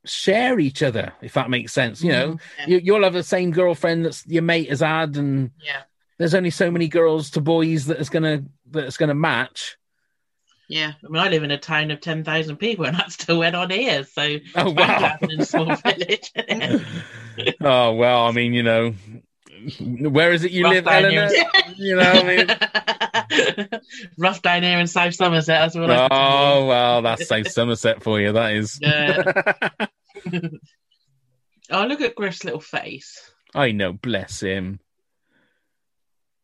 share 0.05 0.59
each 0.59 0.81
other, 0.83 1.13
if 1.21 1.33
that 1.33 1.49
makes 1.49 1.73
sense. 1.73 2.01
You 2.03 2.11
know, 2.11 2.27
mm-hmm. 2.33 2.71
Yeah. 2.71 2.77
you, 2.77 2.81
you'll 2.83 3.03
have 3.03 3.13
the 3.13 3.23
same 3.23 3.51
girlfriend 3.51 4.05
that's 4.05 4.25
your 4.27 4.43
mate 4.43 4.69
has 4.69 4.79
had, 4.79 5.17
and 5.17 5.51
Yeah. 5.61 5.81
there's 6.17 6.33
only 6.35 6.49
so 6.51 6.71
many 6.71 6.87
girls 6.87 7.29
to 7.31 7.41
boys 7.41 7.85
that 7.87 7.99
is 7.99 8.09
gonna 8.09 8.43
that's 8.69 8.97
gonna 8.97 9.13
match. 9.15 9.77
Yeah. 10.67 10.93
I 11.03 11.07
mean, 11.09 11.21
I 11.21 11.29
live 11.29 11.41
in 11.43 11.49
a 11.49 11.57
town 11.57 11.89
of 11.89 11.99
10,000 11.99 12.57
people 12.57 12.85
and 12.85 12.95
that 12.95 13.11
still 13.11 13.39
went 13.39 13.55
on 13.55 13.71
here. 13.71 14.03
So, 14.03 14.37
Oh 14.55 14.69
wow! 14.69 15.17
in 15.21 15.41
a 15.41 15.45
small 15.45 15.65
village. 15.75 16.31
oh 17.61 17.93
well, 17.93 18.25
I 18.27 18.31
mean, 18.31 18.53
you 18.53 18.63
know, 18.63 18.93
where 19.79 20.31
is 20.31 20.43
it 20.43 20.51
you 20.51 20.63
Rough 20.63 20.73
live, 20.73 20.87
Eleanor? 20.87 21.29
You 21.75 21.95
know, 21.95 22.01
I 22.01 22.23
mean, 22.23 23.81
Rough 24.17 24.41
down 24.41 24.63
here 24.63 24.79
in 24.79 24.87
South 24.87 25.13
Somerset. 25.13 25.61
That's 25.61 25.75
what 25.75 25.89
I 25.91 26.07
can 26.07 26.09
oh 26.11 26.65
well, 26.67 27.01
that's 27.01 27.27
South 27.27 27.49
Somerset 27.49 28.03
for 28.03 28.19
you. 28.19 28.31
That 28.33 28.53
is. 28.53 28.79
Yeah. 28.81 29.69
Oh, 31.71 31.85
look 31.85 32.01
at 32.01 32.15
Griff's 32.15 32.43
little 32.43 32.59
face. 32.59 33.31
I 33.53 33.71
know, 33.71 33.93
bless 33.93 34.41
him. 34.41 34.79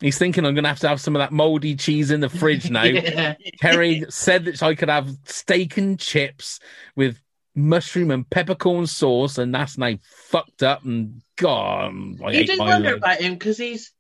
He's 0.01 0.17
thinking 0.17 0.45
I'm 0.45 0.54
going 0.54 0.65
to 0.65 0.69
have 0.69 0.80
to 0.82 0.89
have 0.89 1.01
some 1.01 1.15
of 1.15 1.21
that 1.21 1.32
moldy 1.32 1.75
cheese 1.75 2.12
in 2.12 2.19
the 2.19 2.30
fridge 2.30 2.69
now. 2.69 2.84
Yeah. 2.84 3.36
Kerry 3.62 4.06
said 4.10 4.45
that 4.45 4.62
I 4.62 4.75
could 4.75 4.89
have 4.89 5.10
steak 5.25 5.78
and 5.78 5.97
chips 5.97 6.60
with 6.95 7.17
mushroom 7.55 8.11
and 8.11 8.29
peppercorn 8.29 8.85
sauce, 8.87 9.37
and 9.37 9.53
that's 9.55 9.77
now 9.77 9.93
fucked 10.27 10.61
up 10.63 10.83
and 10.83 11.21
gone. 11.37 12.19
I 12.23 12.31
You 12.31 12.37
hate 12.39 12.47
do 12.49 12.57
my 12.57 12.65
wonder 12.65 12.89
life. 12.91 12.97
about 12.97 13.21
him 13.21 13.33
because 13.33 13.57
he's 13.57 13.91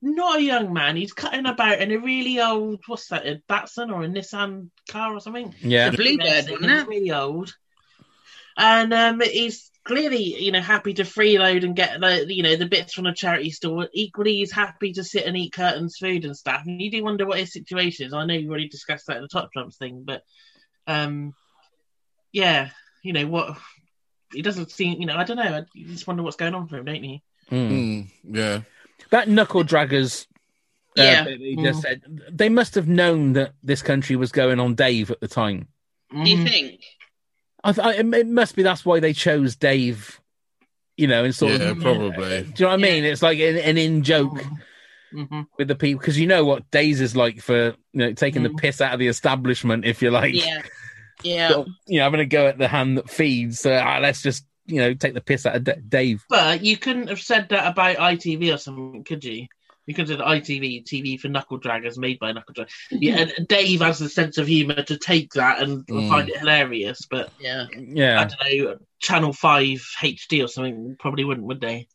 not 0.00 0.38
a 0.38 0.42
young 0.42 0.72
man. 0.72 0.96
He's 0.96 1.12
cutting 1.12 1.46
about 1.46 1.80
in 1.80 1.90
a 1.90 1.98
really 1.98 2.40
old, 2.40 2.80
what's 2.86 3.08
that, 3.08 3.26
a 3.26 3.42
Datsun 3.50 3.92
or 3.92 4.04
a 4.04 4.08
Nissan 4.08 4.70
car 4.88 5.12
or 5.14 5.20
something? 5.20 5.54
Yeah, 5.60 5.90
The 5.90 5.96
Bluebird, 5.96 6.50
wasn't 6.50 6.70
it? 6.70 6.86
really 6.88 7.10
old. 7.12 7.52
And 8.56 8.92
um, 8.92 9.20
he's 9.20 9.70
clearly, 9.84 10.40
you 10.42 10.52
know, 10.52 10.60
happy 10.60 10.94
to 10.94 11.02
freeload 11.04 11.64
and 11.64 11.74
get 11.76 12.00
the, 12.00 12.26
you 12.32 12.42
know, 12.42 12.56
the 12.56 12.66
bits 12.66 12.92
from 12.92 13.06
a 13.06 13.14
charity 13.14 13.50
store. 13.50 13.88
Equally, 13.92 14.34
he's 14.36 14.52
happy 14.52 14.92
to 14.92 15.04
sit 15.04 15.26
and 15.26 15.36
eat 15.36 15.52
Kurtan's, 15.52 15.96
food 15.96 16.24
and 16.24 16.36
stuff. 16.36 16.62
And 16.66 16.80
you 16.80 16.90
do 16.90 17.02
wonder 17.04 17.26
what 17.26 17.38
his 17.38 17.52
situation 17.52 18.06
is. 18.06 18.12
I 18.12 18.24
know 18.24 18.34
you 18.34 18.48
already 18.50 18.68
discussed 18.68 19.06
that 19.06 19.16
in 19.16 19.22
the 19.22 19.28
Top 19.28 19.52
Trumps 19.52 19.76
thing, 19.78 20.02
but 20.04 20.22
um, 20.86 21.34
yeah, 22.38 22.70
you 23.02 23.12
know 23.12 23.26
what? 23.26 23.56
He 24.32 24.42
doesn't 24.42 24.70
seem, 24.70 25.00
you 25.00 25.06
know, 25.06 25.16
I 25.16 25.24
don't 25.24 25.36
know. 25.36 25.64
You 25.74 25.86
just 25.88 26.06
wonder 26.06 26.22
what's 26.22 26.36
going 26.36 26.54
on 26.54 26.68
for 26.68 26.76
him, 26.76 26.84
don't 26.84 27.02
you? 27.04 27.18
Mm. 27.50 27.70
Mm, 27.70 28.06
yeah. 28.24 28.60
that 29.10 29.28
knuckle 29.28 29.64
draggers. 29.64 30.26
uh, 30.98 31.02
Yeah. 31.02 31.24
bit 31.24 31.38
that 31.38 31.44
he 31.44 31.56
just 31.56 31.82
said 31.82 32.02
they 32.30 32.48
must 32.48 32.74
have 32.74 32.86
known 32.88 33.32
that 33.34 33.52
this 33.62 33.82
country 33.82 34.16
was 34.16 34.30
going 34.32 34.60
on 34.60 34.74
Dave 34.74 35.10
at 35.10 35.20
the 35.20 35.28
time. 35.28 35.68
Do 36.12 36.28
you 36.30 36.44
think? 36.44 36.82
I, 37.64 37.72
th- 37.72 37.86
I, 37.86 37.92
it 38.18 38.26
must 38.26 38.54
be 38.56 38.62
that's 38.62 38.84
why 38.84 39.00
they 39.00 39.12
chose 39.12 39.56
Dave. 39.56 40.20
You 40.96 41.06
know, 41.06 41.24
and 41.24 41.34
sort 41.34 41.52
Yeah, 41.52 41.70
of. 41.70 41.80
probably. 41.80 42.42
Do 42.42 42.52
you 42.56 42.64
know 42.64 42.66
what 42.68 42.74
I 42.74 42.76
mean? 42.76 43.04
It's 43.04 43.22
like 43.22 43.38
an, 43.38 43.56
an 43.56 43.78
in 43.78 44.02
joke. 44.02 44.38
Mhm. 45.14 45.46
with 45.56 45.68
the 45.68 45.74
people 45.74 46.00
because 46.00 46.18
you 46.20 46.26
know 46.26 46.44
what 46.44 46.70
Days 46.70 47.00
is 47.00 47.16
like 47.16 47.40
for 47.40 47.68
you 47.94 48.00
know 48.00 48.12
taking 48.12 48.42
the 48.42 48.50
Mm. 48.50 48.58
piss 48.58 48.82
out 48.82 48.92
of 48.92 48.98
the 48.98 49.06
establishment 49.08 49.86
if 49.86 50.02
you're 50.02 50.12
like 50.12 50.34
Yeah. 50.34 50.60
Yeah. 51.22 51.48
sort 51.50 51.66
of, 51.68 51.72
you 51.86 51.98
know 51.98 52.04
having 52.04 52.20
a 52.20 52.26
go 52.26 52.46
at 52.46 52.58
the 52.58 52.68
hand 52.68 52.96
that 52.98 53.10
feeds 53.10 53.60
so 53.60 53.72
ah, 53.72 53.98
let's 54.00 54.22
just 54.22 54.44
you 54.66 54.76
know 54.76 54.94
take 54.94 55.14
the 55.14 55.20
piss 55.20 55.46
out 55.46 55.56
of 55.56 55.64
D- 55.64 55.72
Dave 55.88 56.24
But 56.28 56.64
you 56.64 56.76
couldn't 56.76 57.08
have 57.08 57.20
said 57.20 57.48
that 57.50 57.66
about 57.66 57.96
ITV 57.96 58.54
or 58.54 58.58
something, 58.58 59.02
could 59.04 59.24
you? 59.24 59.46
You 59.86 59.94
could 59.94 60.06
have 60.10 60.18
said 60.18 60.26
ITV, 60.26 60.84
TV 60.84 61.18
for 61.18 61.28
knuckle 61.28 61.58
draggers, 61.58 61.96
made 61.96 62.18
by 62.18 62.32
knuckle 62.32 62.52
draggers. 62.54 62.68
Yeah, 62.90 63.30
and 63.38 63.48
Dave 63.48 63.80
has 63.80 63.98
the 63.98 64.10
sense 64.10 64.36
of 64.36 64.46
humour 64.46 64.82
to 64.82 64.98
take 64.98 65.32
that 65.32 65.62
and 65.62 65.86
Mm. 65.86 66.10
find 66.10 66.28
it 66.28 66.36
hilarious. 66.38 67.06
But 67.10 67.32
Yeah. 67.40 67.64
Yeah, 67.74 68.20
I 68.20 68.24
don't 68.26 68.66
know, 68.68 68.76
Channel 69.00 69.32
Five 69.32 69.80
HD 70.02 70.44
or 70.44 70.48
something 70.48 70.96
probably 71.00 71.24
wouldn't, 71.24 71.46
would 71.46 71.62
they? 71.62 71.88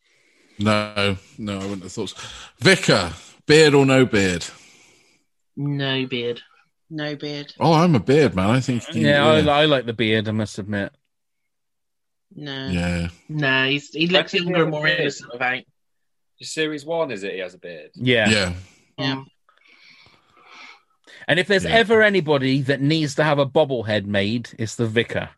No, 0.57 1.17
no, 1.37 1.53
I 1.59 1.63
wouldn't 1.63 1.83
have 1.83 1.91
thought 1.91 2.09
so. 2.09 2.17
Vicar, 2.59 3.13
beard 3.45 3.75
or 3.75 3.85
no 3.85 4.05
beard? 4.07 4.45
No 5.55 6.05
beard. 6.07 6.41
No 6.95 7.15
beard. 7.15 7.51
Oh, 7.59 7.73
I'm 7.73 7.95
a 7.95 7.99
beard 7.99 8.35
man. 8.35 8.51
I 8.51 8.59
think. 8.59 8.83
you- 8.93 9.07
yeah, 9.07 9.25
I, 9.25 9.39
I 9.39 9.65
like 9.65 9.85
the 9.87 9.93
beard 9.93 10.27
I 10.27 10.31
must 10.31 10.59
admit 10.59 10.91
No. 12.35 12.67
yeah. 12.67 13.07
No, 13.27 13.65
he's, 13.67 13.89
he 13.89 14.05
looks 14.07 14.33
Reckon 14.33 14.39
he 14.47 14.51
younger 14.51 14.61
and 14.63 14.71
more 14.71 14.83
beard? 14.83 14.99
innocent 14.99 15.31
about. 15.33 15.63
Series 16.41 16.85
one, 16.85 17.09
is 17.11 17.23
it? 17.23 17.33
He 17.33 17.39
has 17.39 17.53
a 17.53 17.57
beard. 17.57 17.91
yeah, 17.95 18.29
yeah, 18.29 18.53
Yeah. 18.97 19.23
and 21.27 21.39
if 21.39 21.47
there's 21.47 21.63
Yeah. 21.63 21.71
ever 21.71 22.01
anybody 22.03 22.61
that 22.63 22.81
needs 22.81 23.15
to 23.15 23.23
have 23.23 23.39
a 23.39 23.45
bobblehead 23.45 24.05
made 24.05 24.49
it's 24.59 24.75
the 24.75 24.85
vicar 24.85 25.29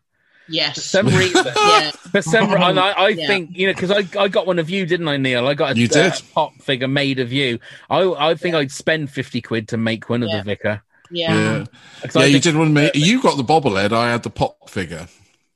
for 0.46 0.52
Yes. 0.52 0.84
some 0.84 1.06
reason 1.06 1.46
Yeah. 1.56 1.90
for 1.92 2.22
some 2.22 2.50
re- 2.50 2.60
and 2.62 2.78
I, 2.80 2.90
I 2.90 3.08
Yeah. 3.10 3.26
think 3.28 3.56
you 3.56 3.68
know 3.68 3.72
because 3.74 3.92
I, 3.92 4.04
I 4.20 4.26
got 4.28 4.46
one 4.48 4.58
of 4.58 4.68
you 4.68 4.84
didn't 4.84 5.06
I 5.06 5.16
Neil 5.16 5.46
I 5.46 5.54
got 5.54 5.76
a, 5.76 5.78
You 5.78 5.86
did. 5.88 6.12
uh, 6.12 6.16
pop 6.34 6.54
figure 6.60 6.88
made 6.88 7.20
of 7.20 7.32
you 7.32 7.60
I 7.88 8.02
I 8.30 8.34
think 8.34 8.54
I'd 8.56 8.72
spend 8.72 9.10
50 9.10 9.40
quid 9.42 9.68
to 9.68 9.76
make 9.76 10.08
one 10.10 10.22
of 10.24 10.30
the 10.30 10.42
vicar 10.42 10.82
Yeah. 11.10 11.34
yeah, 11.34 11.64
'Cause 12.02 12.16
yeah. 12.16 12.24
You 12.24 12.40
did 12.40 12.56
one. 12.56 12.72
Me. 12.74 12.90
You 12.94 13.22
got 13.22 13.36
the 13.36 13.44
bobblehead. 13.44 13.92
I 13.92 14.10
had 14.10 14.22
the 14.22 14.30
pop 14.30 14.68
figure. 14.70 15.06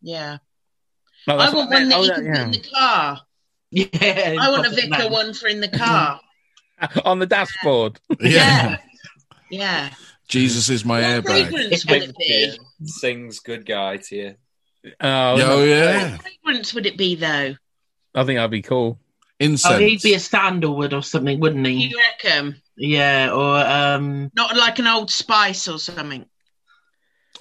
Yeah. 0.03 0.39
Oh, 1.29 1.37
I 1.37 1.51
want 1.53 1.71
one 1.71 1.89
that 1.89 1.89
meant. 1.89 2.05
you 2.07 2.13
Oh, 2.13 2.15
can 2.15 2.25
yeah. 2.25 2.33
put 2.33 2.43
in 2.45 2.51
the 2.53 2.69
car. 2.75 3.21
Yeah, 3.73 4.37
I 4.41 4.51
want 4.51 4.67
a 4.67 4.71
pop 4.71 4.79
it 4.79 4.85
Vicar 4.87 4.99
down. 5.03 5.13
one 5.13 5.35
for 5.35 5.47
in 5.49 5.61
the 5.61 5.69
car. 5.69 6.21
on 7.05 7.19
the 7.19 7.27
dashboard. 7.27 8.01
Yeah. 8.21 8.79
Yeah. 9.51 9.91
Jesus 10.29 10.69
is 10.71 10.85
my 10.85 11.01
What 11.01 11.25
airbag. 11.25 11.53
would 11.53 11.73
it 11.73 12.17
be? 12.19 12.59
Sings 12.85 13.41
good 13.41 13.67
guy 13.67 13.97
to 13.99 14.17
you. 14.17 14.35
Oh, 15.01 15.41
Oh 15.41 15.65
yeah, 15.65 16.13
What 16.13 16.23
fragrance 16.23 16.73
would 16.75 16.87
it 16.87 16.97
be 16.97 17.15
though? 17.17 17.55
I 18.15 18.25
think 18.25 18.39
that'd 18.39 18.51
be 18.51 18.63
cool. 18.63 18.99
incense. 19.39 19.75
Oh, 19.75 19.79
he'd 19.79 20.01
be 20.03 20.15
a 20.15 20.21
sandalwood 20.21 20.95
or 20.95 21.03
something, 21.03 21.39
wouldn't 21.39 21.67
he? 21.67 21.89
You 21.89 21.99
reckon? 21.99 22.61
Yeah, 22.83 23.31
or 23.33 23.57
um, 23.59 24.31
Not 24.35 24.57
like 24.57 24.79
an 24.79 24.87
old 24.87 25.11
spice 25.11 25.69
or 25.69 25.79
something. 25.79 26.25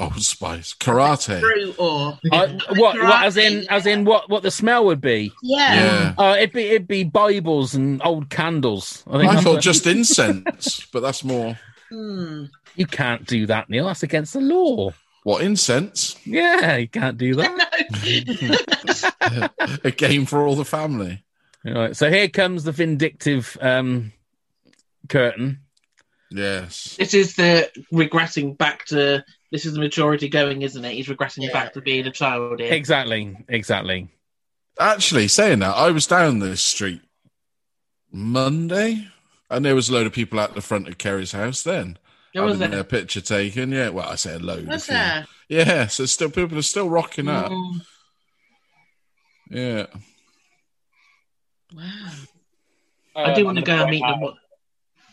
oh, 0.01 0.11
spice, 0.17 0.73
karate. 0.73 1.39
Brew 1.39 1.73
or 1.77 2.17
I, 2.31 2.57
what? 2.75 2.97
What? 2.99 3.23
As 3.25 3.37
in? 3.37 3.65
As 3.69 3.85
in? 3.85 4.03
What? 4.03 4.29
What 4.29 4.43
the 4.43 4.51
smell 4.51 4.83
would 4.85 4.99
be? 4.99 5.31
yeah. 5.41 5.73
Yeah, 5.75 6.13
Uh, 6.17 6.35
it'd 6.37 6.51
be 6.51 6.63
it'd 6.63 6.87
be 6.89 7.03
Bibles 7.05 7.73
and 7.73 8.01
old 8.03 8.29
candles. 8.29 9.03
I 9.07 9.17
think 9.19 9.31
I 9.31 9.35
that's 9.35 9.45
thought 9.45 9.53
what- 9.55 9.63
just 9.63 9.87
incense, 9.87 10.85
but 10.91 10.99
that's 11.01 11.23
more. 11.23 11.57
Hmm. 11.89 12.45
you 12.75 12.85
can't 12.85 13.25
do 13.25 13.45
that, 13.47 13.69
Neil. 13.69 13.85
That's 13.87 14.03
against 14.03 14.33
the 14.33 14.41
law. 14.41 14.91
What 15.23 15.41
incense? 15.41 16.15
Yeah, 16.25 16.75
you 16.77 16.87
can't 16.87 17.17
do 17.17 17.35
that. 17.35 17.51
No. 19.21 19.79
A 19.83 19.91
game 19.91 20.25
for 20.25 20.45
all 20.45 20.55
the 20.55 20.65
family. 20.65 21.23
All 21.65 21.73
right, 21.73 21.95
so 21.95 22.09
here 22.09 22.27
comes 22.29 22.63
the 22.63 22.71
vindictive 22.71 23.57
um, 23.61 24.13
Kurtan. 25.07 25.59
Yes. 26.31 26.95
this 26.99 27.13
is 27.15 27.35
the 27.35 27.69
regressing 27.91 28.57
back 28.57 28.85
to. 28.85 29.23
This 29.51 29.65
is 29.65 29.73
the 29.73 29.79
maturity 29.79 30.29
going, 30.29 30.61
isn't 30.61 30.85
it? 30.85 30.93
He's 30.93 31.07
regressing 31.07 31.47
Yeah. 31.47 31.53
back 31.53 31.73
to 31.73 31.81
being 31.81 32.05
a 32.05 32.11
child 32.11 32.59
here. 32.59 32.71
Exactly, 32.71 33.35
exactly. 33.47 34.09
Actually, 34.79 35.27
saying 35.27 35.59
that, 35.59 35.75
I 35.75 35.89
was 35.89 36.05
down 36.05 36.37
this 36.39 36.61
street 36.61 37.01
Monday, 38.11 39.07
and 39.49 39.65
there 39.65 39.73
was 39.75 39.89
a 39.89 39.93
load 39.93 40.05
of 40.05 40.13
people 40.13 40.39
at 40.39 40.53
the 40.53 40.61
front 40.61 40.87
of 40.87 40.99
Kerry's 40.99 41.31
house 41.31 41.63
then. 41.63 41.97
There 42.35 42.43
was 42.43 42.59
having 42.59 42.73
it? 42.73 42.75
their 42.75 42.83
picture 42.83 43.21
taken. 43.21 43.71
Yeah, 43.71 43.89
well, 43.89 44.07
I 44.07 44.13
say 44.15 44.35
a 44.35 44.39
load. 44.39 44.65
a 44.65 44.67
What's 44.67 44.85
few. 44.85 44.93
that? 44.93 45.27
Yeah, 45.47 45.87
so 45.87 46.05
still 46.05 46.29
people 46.29 46.59
are 46.59 46.61
still 46.61 46.87
rocking 46.89 47.27
up. 47.27 47.51
Mm. 47.51 47.81
Yeah. 49.49 49.85
Wow. 51.73 52.11
I 53.15 53.33
do 53.33 53.45
want 53.45 53.57
to 53.57 53.63
go 53.63 53.73
and 53.73 53.89
meet 53.89 54.01
them. 54.01 54.21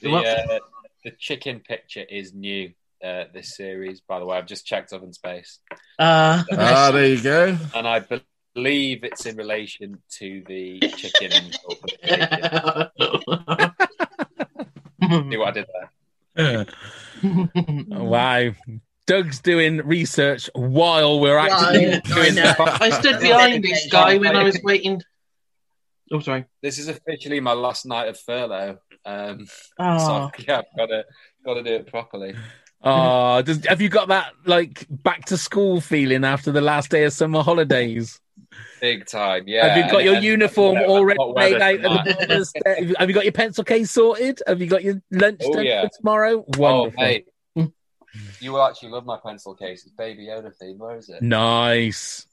Out 0.04 0.24
The, 0.24 0.54
uh, 0.54 0.58
the 1.04 1.10
chicken 1.18 1.60
picture 1.60 2.04
is 2.08 2.32
new. 2.34 2.72
Uh, 3.04 3.24
this 3.34 3.54
series, 3.56 4.00
by 4.00 4.18
the 4.18 4.24
way, 4.24 4.38
I've 4.38 4.46
just 4.46 4.64
checked 4.66 4.92
Oven 4.94 5.12
Space, 5.12 5.58
Uh, 5.98 6.42
Ah, 6.52 6.90
there 6.92 7.06
you 7.06 7.20
go. 7.22 7.56
and 7.74 7.86
I 7.86 8.02
believe 8.54 9.04
it's 9.04 9.26
in 9.26 9.36
relation 9.36 9.98
to 10.18 10.42
the 10.48 10.80
chicken. 10.96 11.30
See 15.30 15.36
what 15.36 15.48
I 15.48 15.50
did 15.52 15.66
there? 16.36 16.66
Wow. 17.90 18.50
Doug's 19.06 19.40
doing 19.40 19.76
research 19.78 20.50
while 20.54 21.20
we're 21.20 21.38
actually 21.38 21.86
Right, 21.86 22.10
I 22.10 22.14
doing 22.14 22.34
know. 22.34 22.42
that. 22.42 22.82
I 22.82 22.90
stood 22.90 23.20
behind 23.20 23.62
this 23.62 23.86
guy 23.90 24.18
when 24.18 24.34
I 24.34 24.42
was 24.42 24.58
waiting. 24.64 25.00
Oh, 26.10 26.18
sorry. 26.20 26.46
This 26.62 26.78
is 26.78 26.88
officially 26.88 27.38
my 27.40 27.52
last 27.52 27.86
night 27.86 28.08
of 28.08 28.18
furlough. 28.18 28.78
Um, 29.06 29.46
Oh, 29.78 30.30
So 30.34 30.42
yeah, 30.48 30.58
I've 30.58 30.76
got 30.76 30.86
to 30.86 31.04
got 31.44 31.54
to 31.54 31.62
do 31.62 31.72
it 31.74 31.86
properly. 31.86 32.34
Oh, 32.88 33.42
does, 33.42 33.64
have 33.66 33.80
you 33.80 33.88
got 33.88 34.08
that 34.08 34.32
like 34.44 34.86
back 34.88 35.24
to 35.24 35.36
school 35.38 35.80
feeling 35.80 36.24
after 36.24 36.52
the 36.52 36.60
last 36.60 36.90
day 36.90 37.02
of 37.04 37.12
summer 37.12 37.42
holidays? 37.42 38.20
Big 38.80 39.06
time, 39.06 39.44
yeah. 39.48 39.66
have 39.68 39.76
you 39.78 39.90
got 39.90 39.96
And- 40.00 40.04
your 40.04 40.14
and- 40.16 40.24
uniform 40.24 40.76
you 40.76 40.82
know, 40.82 40.88
already 40.88 41.18
made 41.34 41.60
out? 41.62 41.74
Of 41.84 42.04
the, 42.04 42.94
have 42.98 43.08
you 43.08 43.14
got 43.14 43.24
your 43.24 43.32
pencil 43.32 43.64
case 43.64 43.90
sorted? 43.90 44.40
Have 44.46 44.60
you 44.60 44.68
got 44.68 44.84
your 44.84 45.02
lunch 45.10 45.40
Oh, 45.42 45.54
done 45.54 45.64
yeah. 45.64 45.82
for 45.84 45.90
tomorrow? 45.98 46.44
Oh, 46.54 46.58
Wonderful. 46.60 47.02
mate. 47.02 47.26
You 48.40 48.52
will 48.52 48.62
actually 48.62 48.90
love 48.90 49.06
my 49.06 49.18
pencil 49.24 49.54
case. 49.54 49.84
It's 49.84 49.94
Baby 49.94 50.26
Yoda 50.26 50.54
theme. 50.54 50.78
Where 50.78 50.96
is 50.96 51.08
it? 51.08 51.22
Nice, 51.22 52.26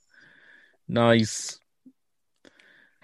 nice. 0.88 1.57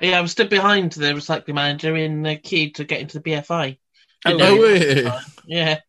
Yeah, 0.02 0.18
I 0.18 0.22
was 0.22 0.32
stood 0.32 0.50
behind 0.50 0.92
the 0.94 1.08
recycling 1.08 1.56
manager 1.56 1.96
in 1.96 2.22
the 2.24 2.36
queue 2.38 2.72
to 2.74 2.84
get 2.86 3.02
into 3.02 3.20
the 3.20 3.32
BFI. 3.32 3.78
Oh, 4.26 4.30
Didn't 4.30 4.42
Oh, 4.42 4.56
know 4.56 4.64
it. 4.64 5.06
yeah. 5.06 5.20
Yeah. 5.46 5.80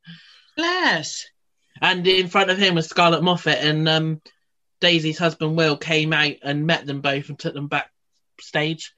Bless. 0.57 1.27
And 1.81 2.07
in 2.07 2.29
front 2.29 2.51
of 2.51 2.59
him 2.59 2.75
was 2.75 2.89
Scarlett 2.89 3.23
Moffatt, 3.23 3.63
and 3.63 3.89
um, 3.89 4.21
Daisy's 4.81 5.19
husband 5.19 5.57
Will 5.57 5.77
came 5.77 6.13
out 6.13 6.35
and 6.43 6.67
met 6.67 6.87
them 6.87 7.01
both 7.01 7.29
and 7.29 7.39
took 7.39 7.55
them 7.55 7.69
backstage. 7.69 8.93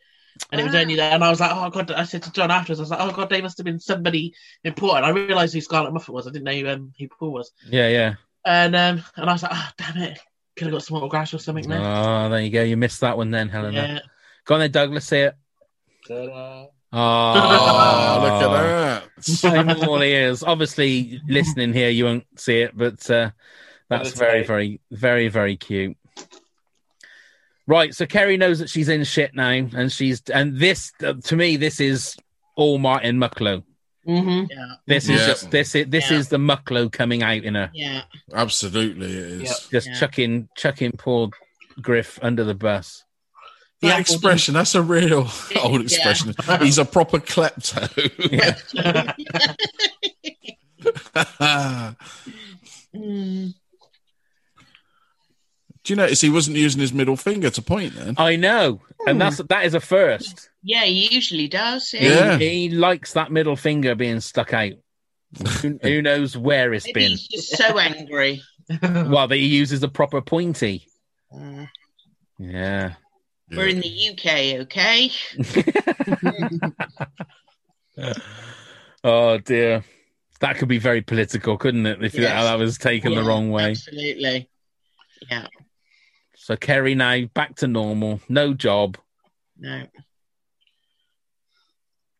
And 0.51 0.61
it 0.61 0.65
was 0.65 0.75
only 0.75 0.97
that, 0.97 1.13
and 1.13 1.23
I 1.23 1.29
was 1.29 1.41
like, 1.41 1.51
oh 1.53 1.69
god! 1.69 1.93
I 1.93 2.05
said 2.05 2.23
to 2.23 2.33
John 2.33 2.51
afterwards, 2.51 2.81
I 2.81 2.83
was 2.83 2.91
like, 2.91 3.01
oh 3.01 3.13
god, 3.13 3.29
they 3.29 3.43
must 3.43 3.59
have 3.59 3.67
been 3.67 3.79
somebody 3.79 4.35
important. 4.65 5.05
I 5.05 5.11
realised 5.11 5.53
who 5.53 5.61
Scarlett 5.61 5.93
Moffatt 5.93 6.09
was. 6.15 6.27
I 6.27 6.31
didn't 6.31 6.45
know 6.65 6.73
um, 6.73 6.93
who 6.99 7.07
Paul 7.09 7.33
was. 7.33 7.53
Yeah, 7.69 7.89
yeah. 7.89 8.15
And 8.45 8.75
um, 8.75 9.05
and 9.17 9.29
I 9.29 9.33
was 9.35 9.43
like, 9.43 9.53
oh 9.55 9.69
damn 9.77 9.99
it, 9.99 10.19
could 10.57 10.69
have 10.69 10.73
got 10.73 10.83
some 10.83 10.97
autographs 10.97 11.35
or 11.35 11.39
something 11.39 11.69
there. 11.69 11.81
Oh, 11.81 12.31
there 12.31 12.41
you 12.41 12.51
go. 12.51 12.63
You 12.63 12.79
missed 12.79 13.03
that 13.03 13.17
one 13.19 13.31
then, 13.31 13.51
Helena. 13.51 13.73
yeah. 13.77 13.99
Go 14.45 14.55
on 14.55 14.61
then, 14.61 14.71
Douglas. 14.71 15.07
See 15.07 15.19
it. 15.19 15.35
Ta-da. 16.07 16.67
Oh, 16.95 18.19
look 18.23 18.43
at 18.43 19.43
that. 19.43 19.45
I'm 19.45 19.89
all 19.89 20.03
ears. 20.03 20.43
Obviously, 20.43 21.21
listening 21.27 21.73
here, 21.73 21.89
you 21.89 22.05
won't 22.05 22.27
see 22.37 22.61
it, 22.61 22.77
but 22.77 23.09
uh, 23.11 23.31
that's 23.89 24.11
That's 24.11 24.19
very, 24.19 24.45
very, 24.45 24.81
very, 24.91 25.29
very 25.29 25.57
cute. 25.57 25.97
Right, 27.67 27.95
so 27.95 28.05
Kerry 28.07 28.37
knows 28.37 28.59
that 28.59 28.69
she's 28.69 28.89
in 28.89 29.05
shit 29.05 29.35
now, 29.35 29.49
and 29.51 29.91
she's 29.91 30.21
and 30.35 30.59
this 30.59 30.93
uh, 31.03 31.15
to 31.25 31.37
me, 31.37 31.57
this 31.57 31.81
is 31.81 32.17
all 32.57 32.79
Martin 32.79 33.19
Mucklowe. 33.19 33.63
hmm 34.05 34.45
Yeah. 34.51 34.75
This 34.87 35.05
is 35.05 35.21
Yeah. 35.21 35.27
just 35.29 35.51
this 35.53 35.75
is 35.77 35.87
this 35.87 36.11
Yeah. 36.11 36.17
is 36.19 36.29
the 36.29 36.39
Mucklowe 36.39 36.91
coming 36.91 37.23
out 37.23 37.45
in 37.45 37.55
her, 37.55 37.71
Yeah. 37.73 38.03
Absolutely, 38.35 39.07
it 39.13 39.43
is. 39.43 39.69
just 39.71 39.87
Yeah. 39.87 39.95
chucking 40.01 40.49
chucking 40.57 40.93
poor 40.99 41.31
Griff 41.81 42.19
under 42.21 42.43
the 42.45 42.55
bus. 42.55 43.05
That 43.83 43.89
Yeah. 43.89 43.99
expression, 43.99 44.55
that's 44.55 44.75
a 44.75 44.83
real 44.83 45.29
old 45.61 45.81
Yeah. 45.81 45.81
expression. 45.83 46.35
He's 46.61 46.79
a 46.79 46.85
proper 46.85 47.19
klepto. 47.19 47.89
Yeah. 48.31 49.13
Mm. 52.95 53.55
Do 55.85 55.93
you 55.93 55.97
notice 55.97 56.21
he 56.21 56.29
wasn't 56.31 56.57
using 56.59 56.81
his 56.81 56.93
middle 56.93 57.17
finger 57.17 57.51
to 57.51 57.63
point 57.63 57.95
then? 57.95 58.15
I 58.19 58.37
know, 58.37 58.81
and 59.07 59.21
that's 59.21 59.39
that 59.49 59.65
is 59.65 59.75
a 59.75 59.81
first. 59.81 60.51
Yeah, 60.63 60.85
he 60.85 61.13
usually 61.13 61.49
does. 61.49 61.89
He, 61.91 62.07
Yeah. 62.07 62.37
he 62.39 62.69
likes 62.69 63.15
that 63.15 63.33
middle 63.33 63.57
finger 63.57 63.95
being 63.95 64.21
stuck 64.21 64.53
out. 64.53 64.73
who, 65.63 65.79
who 65.83 66.03
knows 66.03 66.37
where 66.37 66.75
it's 66.75 66.85
Maybe 66.87 67.01
been? 67.01 67.11
he's 67.13 67.27
just 67.27 67.57
so 67.57 67.79
angry. 67.79 68.43
Well, 68.83 69.27
that 69.29 69.37
he 69.37 69.47
uses 69.47 69.83
a 69.83 69.89
proper 69.89 70.21
pointy. 70.21 70.87
Mm. 71.35 71.69
Yeah. 72.39 72.95
We're 73.57 73.69
in 73.69 73.81
the 73.81 74.11
UK, 74.11 74.61
okay? 74.63 75.11
oh 79.05 79.39
dear, 79.39 79.85
that 80.41 80.57
could 80.57 80.69
be 80.69 80.79
very 80.79 81.03
political, 81.03 81.59
couldn't 81.59 81.87
it? 81.87 82.03
If 82.03 82.15
Yes. 82.15 82.31
that, 82.31 82.45
that 82.45 82.59
was 82.59 82.79
taken 82.79 83.15
the 83.15 83.23
wrong 83.23 83.51
way. 83.51 83.71
Absolutely. 83.71 84.49
Yeah. 85.31 85.47
So 86.37 86.57
Kerry 86.57 86.95
now 86.95 87.25
back 87.35 87.57
to 87.57 87.67
normal, 87.69 88.21
no 88.29 88.55
job. 88.55 88.99
No. 89.59 89.87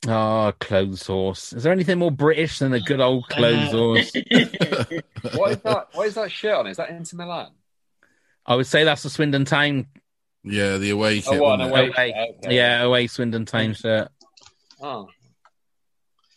Oh, 0.09 0.53
clothes 0.59 1.07
horse. 1.07 1.53
Is 1.53 1.63
there 1.63 1.73
anything 1.73 1.99
more 1.99 2.11
British 2.11 2.59
than 2.59 2.73
a 2.73 2.81
good 2.81 3.01
oh, 3.01 3.05
old 3.05 3.29
clothes 3.29 3.71
horse? 3.71 4.13
What 5.37 5.53
is 5.53 5.59
that? 5.63 5.87
What 5.93 6.09
is 6.09 6.15
that 6.15 6.33
shirt 6.33 6.57
on? 6.57 6.67
Is 6.67 6.79
that 6.79 6.91
Inter 6.91 7.17
Milan? 7.17 7.53
I 8.45 8.57
would 8.57 8.67
say 8.67 8.83
that's 8.83 9.05
the 9.05 9.11
Swindon 9.11 9.45
Town. 9.45 9.87
Yeah, 10.45 10.77
the 10.79 10.91
away 10.91 11.21
kit. 11.21 11.35
Oh, 11.35 11.43
what, 11.43 11.61
wasn't 11.61 11.63
an 11.63 11.69
it? 11.69 11.71
away 11.71 12.11
Away. 12.13 12.37
okay. 12.45 12.55
Yeah, 12.57 12.83
away 12.83 13.07
Swindon 13.07 13.45
Town 13.47 13.75
shirt. 13.75 14.09
Oh. 14.81 15.09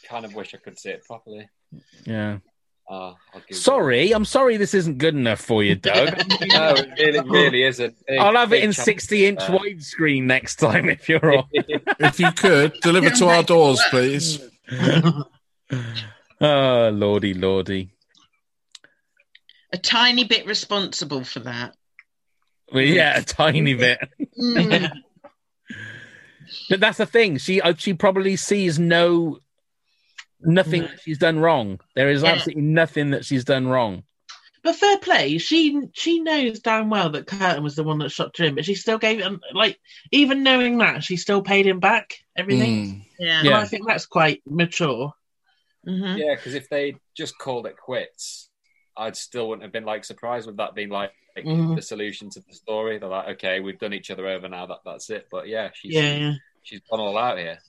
Kind 0.07 0.25
of 0.25 0.35
wish 0.35 0.53
I 0.53 0.57
could 0.57 0.77
see 0.77 0.89
it 0.89 1.03
properly. 1.03 1.49
Yeah. 2.05 2.37
Oh, 2.87 3.15
I'll 3.33 3.41
give 3.47 3.57
Sorry, 3.57 4.11
I'm 4.11 4.25
sorry 4.25 4.57
this 4.57 4.75
isn't 4.75 4.99
good 4.99 5.15
enough 5.15 5.41
for 5.41 5.63
you, 5.63 5.73
Doug. 5.75 6.15
No, 6.53 6.75
it 6.75 6.99
really, 6.99 7.29
really 7.29 7.63
isn't. 7.63 7.95
Big- 8.07 8.19
I'll 8.19 8.35
have 8.35 8.53
it 8.53 8.63
in 8.63 8.73
60 8.73 9.25
inch 9.25 9.41
uh, 9.41 9.57
widescreen 9.57 10.23
next 10.23 10.57
time 10.57 10.89
if 10.89 11.09
you're 11.09 11.37
on. 11.37 11.45
If 11.99 12.19
you 12.19 12.31
could, 12.31 12.73
deliver 12.81 13.09
to 13.09 13.27
our 13.27 13.41
doors, 13.41 13.81
please. 13.89 14.39
Oh, 16.39 16.89
lordy, 16.93 17.33
lordy. 17.33 17.89
A 19.73 19.77
tiny 19.79 20.25
bit 20.25 20.45
responsible 20.45 21.23
for 21.23 21.39
that. 21.39 21.75
Well, 22.73 22.83
yeah, 22.83 23.17
a 23.19 23.23
tiny 23.23 23.73
bit. 23.75 23.99
Mm. 24.39 24.91
But 26.69 26.79
that's 26.79 26.97
the 26.97 27.05
thing. 27.05 27.37
She 27.37 27.61
uh, 27.61 27.73
she 27.77 27.93
probably 27.93 28.35
sees 28.35 28.79
no 28.79 29.39
nothing 30.41 30.83
that 30.83 30.99
she's 31.01 31.17
done 31.17 31.39
wrong. 31.39 31.79
There 31.95 32.09
is 32.09 32.23
Yeah. 32.23 32.33
absolutely 32.33 32.63
nothing 32.63 33.11
that 33.11 33.25
she's 33.25 33.43
done 33.45 33.67
wrong. 33.67 34.03
But 34.63 34.75
fair 34.75 34.97
play, 34.97 35.37
she 35.37 35.79
she 35.93 36.19
knows 36.21 36.59
damn 36.59 36.89
well 36.89 37.09
that 37.11 37.27
Kurtan 37.27 37.61
was 37.63 37.75
the 37.75 37.83
one 37.83 37.99
that 37.99 38.09
shot 38.11 38.33
Jim, 38.33 38.55
but 38.55 38.65
she 38.65 38.73
still 38.75 38.97
gave 38.97 39.19
him 39.19 39.41
like 39.53 39.79
even 40.11 40.43
knowing 40.43 40.79
that 40.79 41.03
she 41.03 41.17
still 41.17 41.41
paid 41.43 41.67
him 41.67 41.79
back 41.79 42.15
everything. 42.35 42.69
Mm. 42.87 43.05
Yeah. 43.19 43.41
Yeah. 43.43 43.59
I 43.59 43.65
think 43.65 43.87
that's 43.87 44.05
quite 44.07 44.41
mature. 44.47 45.13
Mhm. 45.87 46.17
Yeah, 46.17 46.35
because 46.35 46.55
if 46.55 46.67
they 46.69 46.95
just 47.15 47.37
called 47.37 47.67
it 47.67 47.77
quits, 47.77 48.49
I'd 48.97 49.15
still 49.17 49.49
wouldn't 49.49 49.63
have 49.63 49.71
been 49.73 49.85
like 49.85 50.05
surprised 50.05 50.47
with 50.47 50.57
that 50.57 50.75
being 50.75 50.89
like, 50.89 51.11
like, 51.35 51.45
Mhm. 51.45 51.75
the 51.75 51.81
solution 51.81 52.29
to 52.31 52.39
the 52.39 52.53
story. 52.53 52.97
They're 52.97 53.09
like, 53.09 53.27
okay, 53.35 53.59
we've 53.59 53.79
done 53.79 53.93
each 53.93 54.09
other 54.11 54.27
over 54.27 54.47
now. 54.47 54.65
That 54.67 54.79
that's 54.85 55.09
it. 55.09 55.27
But 55.29 55.47
yeah, 55.47 55.69
she's 55.73 55.93
Yeah, 55.93 56.15
yeah. 56.17 56.33
she's 56.63 56.79
gone 56.89 56.99
all 57.01 57.17
out 57.17 57.37
here. 57.37 57.59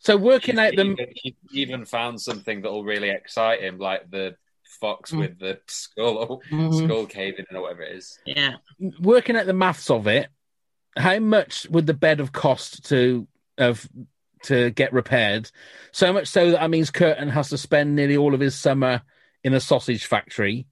So 0.00 0.16
working 0.16 0.56
She's 0.56 0.60
out 0.60 0.76
the 0.76 0.84
even, 0.84 1.06
she's 1.16 1.34
even 1.52 1.84
found 1.86 2.20
something 2.20 2.60
that 2.62 2.70
will 2.70 2.84
really 2.84 3.08
excite 3.10 3.62
him, 3.62 3.78
like 3.78 4.10
the 4.10 4.36
fox 4.80 5.10
Mm. 5.12 5.18
with 5.20 5.38
the 5.38 5.60
skull 5.66 6.42
Mhm. 6.50 6.84
skull 6.84 7.06
caving 7.06 7.46
in 7.50 7.56
or 7.56 7.62
whatever 7.62 7.82
it 7.82 7.96
is. 7.96 8.18
Yeah. 8.26 8.56
working 9.00 9.36
out 9.36 9.46
the 9.46 9.52
maths 9.54 9.88
of 9.90 10.06
it, 10.06 10.28
how 10.96 11.18
much 11.18 11.66
would 11.70 11.86
the 11.86 11.94
bed 11.94 12.18
have 12.18 12.32
cost 12.32 12.84
to 12.90 13.26
of 13.58 13.88
to 14.44 14.70
get 14.72 14.92
repaired? 14.92 15.50
So 15.92 16.12
much 16.12 16.28
so 16.28 16.50
that 16.50 16.60
that 16.60 16.70
means 16.70 16.90
Kurtan 16.90 17.30
has 17.30 17.48
to 17.48 17.58
spend 17.58 17.96
nearly 17.96 18.16
all 18.18 18.34
of 18.34 18.40
his 18.40 18.54
summer 18.54 19.02
in 19.46 19.54
a 19.54 19.60
sausage 19.60 20.04
factory, 20.06 20.66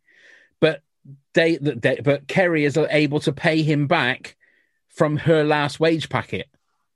but 0.60 0.82
they, 1.32 1.56
they 1.56 2.00
but 2.02 2.26
Kerry 2.28 2.64
is 2.64 2.76
able 2.76 3.20
to 3.20 3.32
pay 3.32 3.62
him 3.62 3.86
back 3.86 4.36
from 4.88 5.16
her 5.18 5.44
last 5.44 5.78
wage 5.80 6.08
packet. 6.08 6.48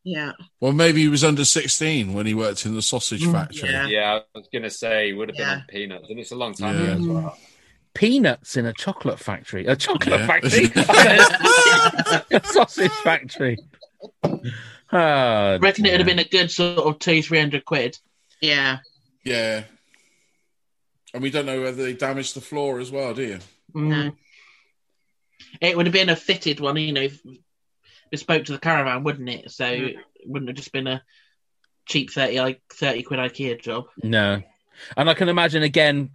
Yeah. 0.04 0.32
Well, 0.60 0.72
maybe 0.72 1.02
he 1.02 1.08
was 1.08 1.22
under 1.24 1.44
16 1.44 2.14
when 2.14 2.26
he 2.26 2.34
worked 2.34 2.64
in 2.66 2.74
the 2.74 2.82
sausage 2.82 3.22
Mm, 3.22 3.32
factory. 3.32 3.70
yeah. 3.70 3.86
Yeah, 3.86 4.20
I 4.34 4.38
was 4.38 4.48
gonna 4.52 4.70
say 4.70 5.12
would 5.12 5.28
have 5.28 5.36
been 5.36 5.46
Yeah. 5.46 5.54
on 5.54 5.64
peanuts, 5.68 6.06
and 6.10 6.18
it's 6.20 6.32
a 6.32 6.36
long 6.36 6.54
time 6.54 6.76
Yeah. 6.76 6.82
ago 6.92 6.92
as 7.00 7.06
well. 7.06 7.38
Peanuts 7.94 8.56
in 8.56 8.66
a 8.66 8.72
chocolate 8.72 9.18
factory, 9.18 9.66
a 9.66 9.76
chocolate 9.76 10.20
Yeah. 10.20 10.26
factory, 10.26 10.70
a 12.36 12.42
sausage 12.44 12.92
factory. 13.04 13.56
Ah, 14.90 15.50
I 15.52 15.56
reckon 15.58 15.84
it 15.84 15.90
would 15.90 16.00
have 16.00 16.06
been 16.06 16.18
a 16.18 16.24
good 16.24 16.50
sort 16.50 16.78
of 16.78 16.98
two, 16.98 17.22
three 17.22 17.38
hundred 17.38 17.66
quid. 17.66 17.98
Yeah. 18.40 18.78
Yeah. 19.22 19.64
And 21.14 21.22
we 21.22 21.30
don't 21.30 21.46
know 21.46 21.60
whether 21.62 21.82
they 21.82 21.94
damaged 21.94 22.34
the 22.34 22.40
floor 22.40 22.80
as 22.80 22.90
well, 22.90 23.14
do 23.14 23.22
you? 23.22 23.38
Mm. 23.74 24.14
It 25.60 25.76
would 25.76 25.86
have 25.86 25.92
been 25.92 26.10
a 26.10 26.16
fitted 26.16 26.60
one, 26.60 26.76
you 26.76 26.92
know, 26.92 27.08
bespoke 28.10 28.44
to 28.46 28.52
the 28.52 28.58
caravan, 28.58 29.04
wouldn't 29.04 29.28
it? 29.28 29.50
So 29.50 29.64
Mm. 29.64 29.88
it 29.90 29.96
wouldn't 30.26 30.48
have 30.48 30.56
just 30.56 30.72
been 30.72 30.86
a 30.86 31.02
cheap 31.86 32.10
30, 32.10 32.38
like 32.40 32.60
30 32.72 33.02
quid 33.02 33.20
IKEA 33.20 33.60
job. 33.60 33.86
No. 34.02 34.42
And 34.96 35.08
I 35.10 35.14
can 35.14 35.28
imagine 35.28 35.62
again, 35.62 36.10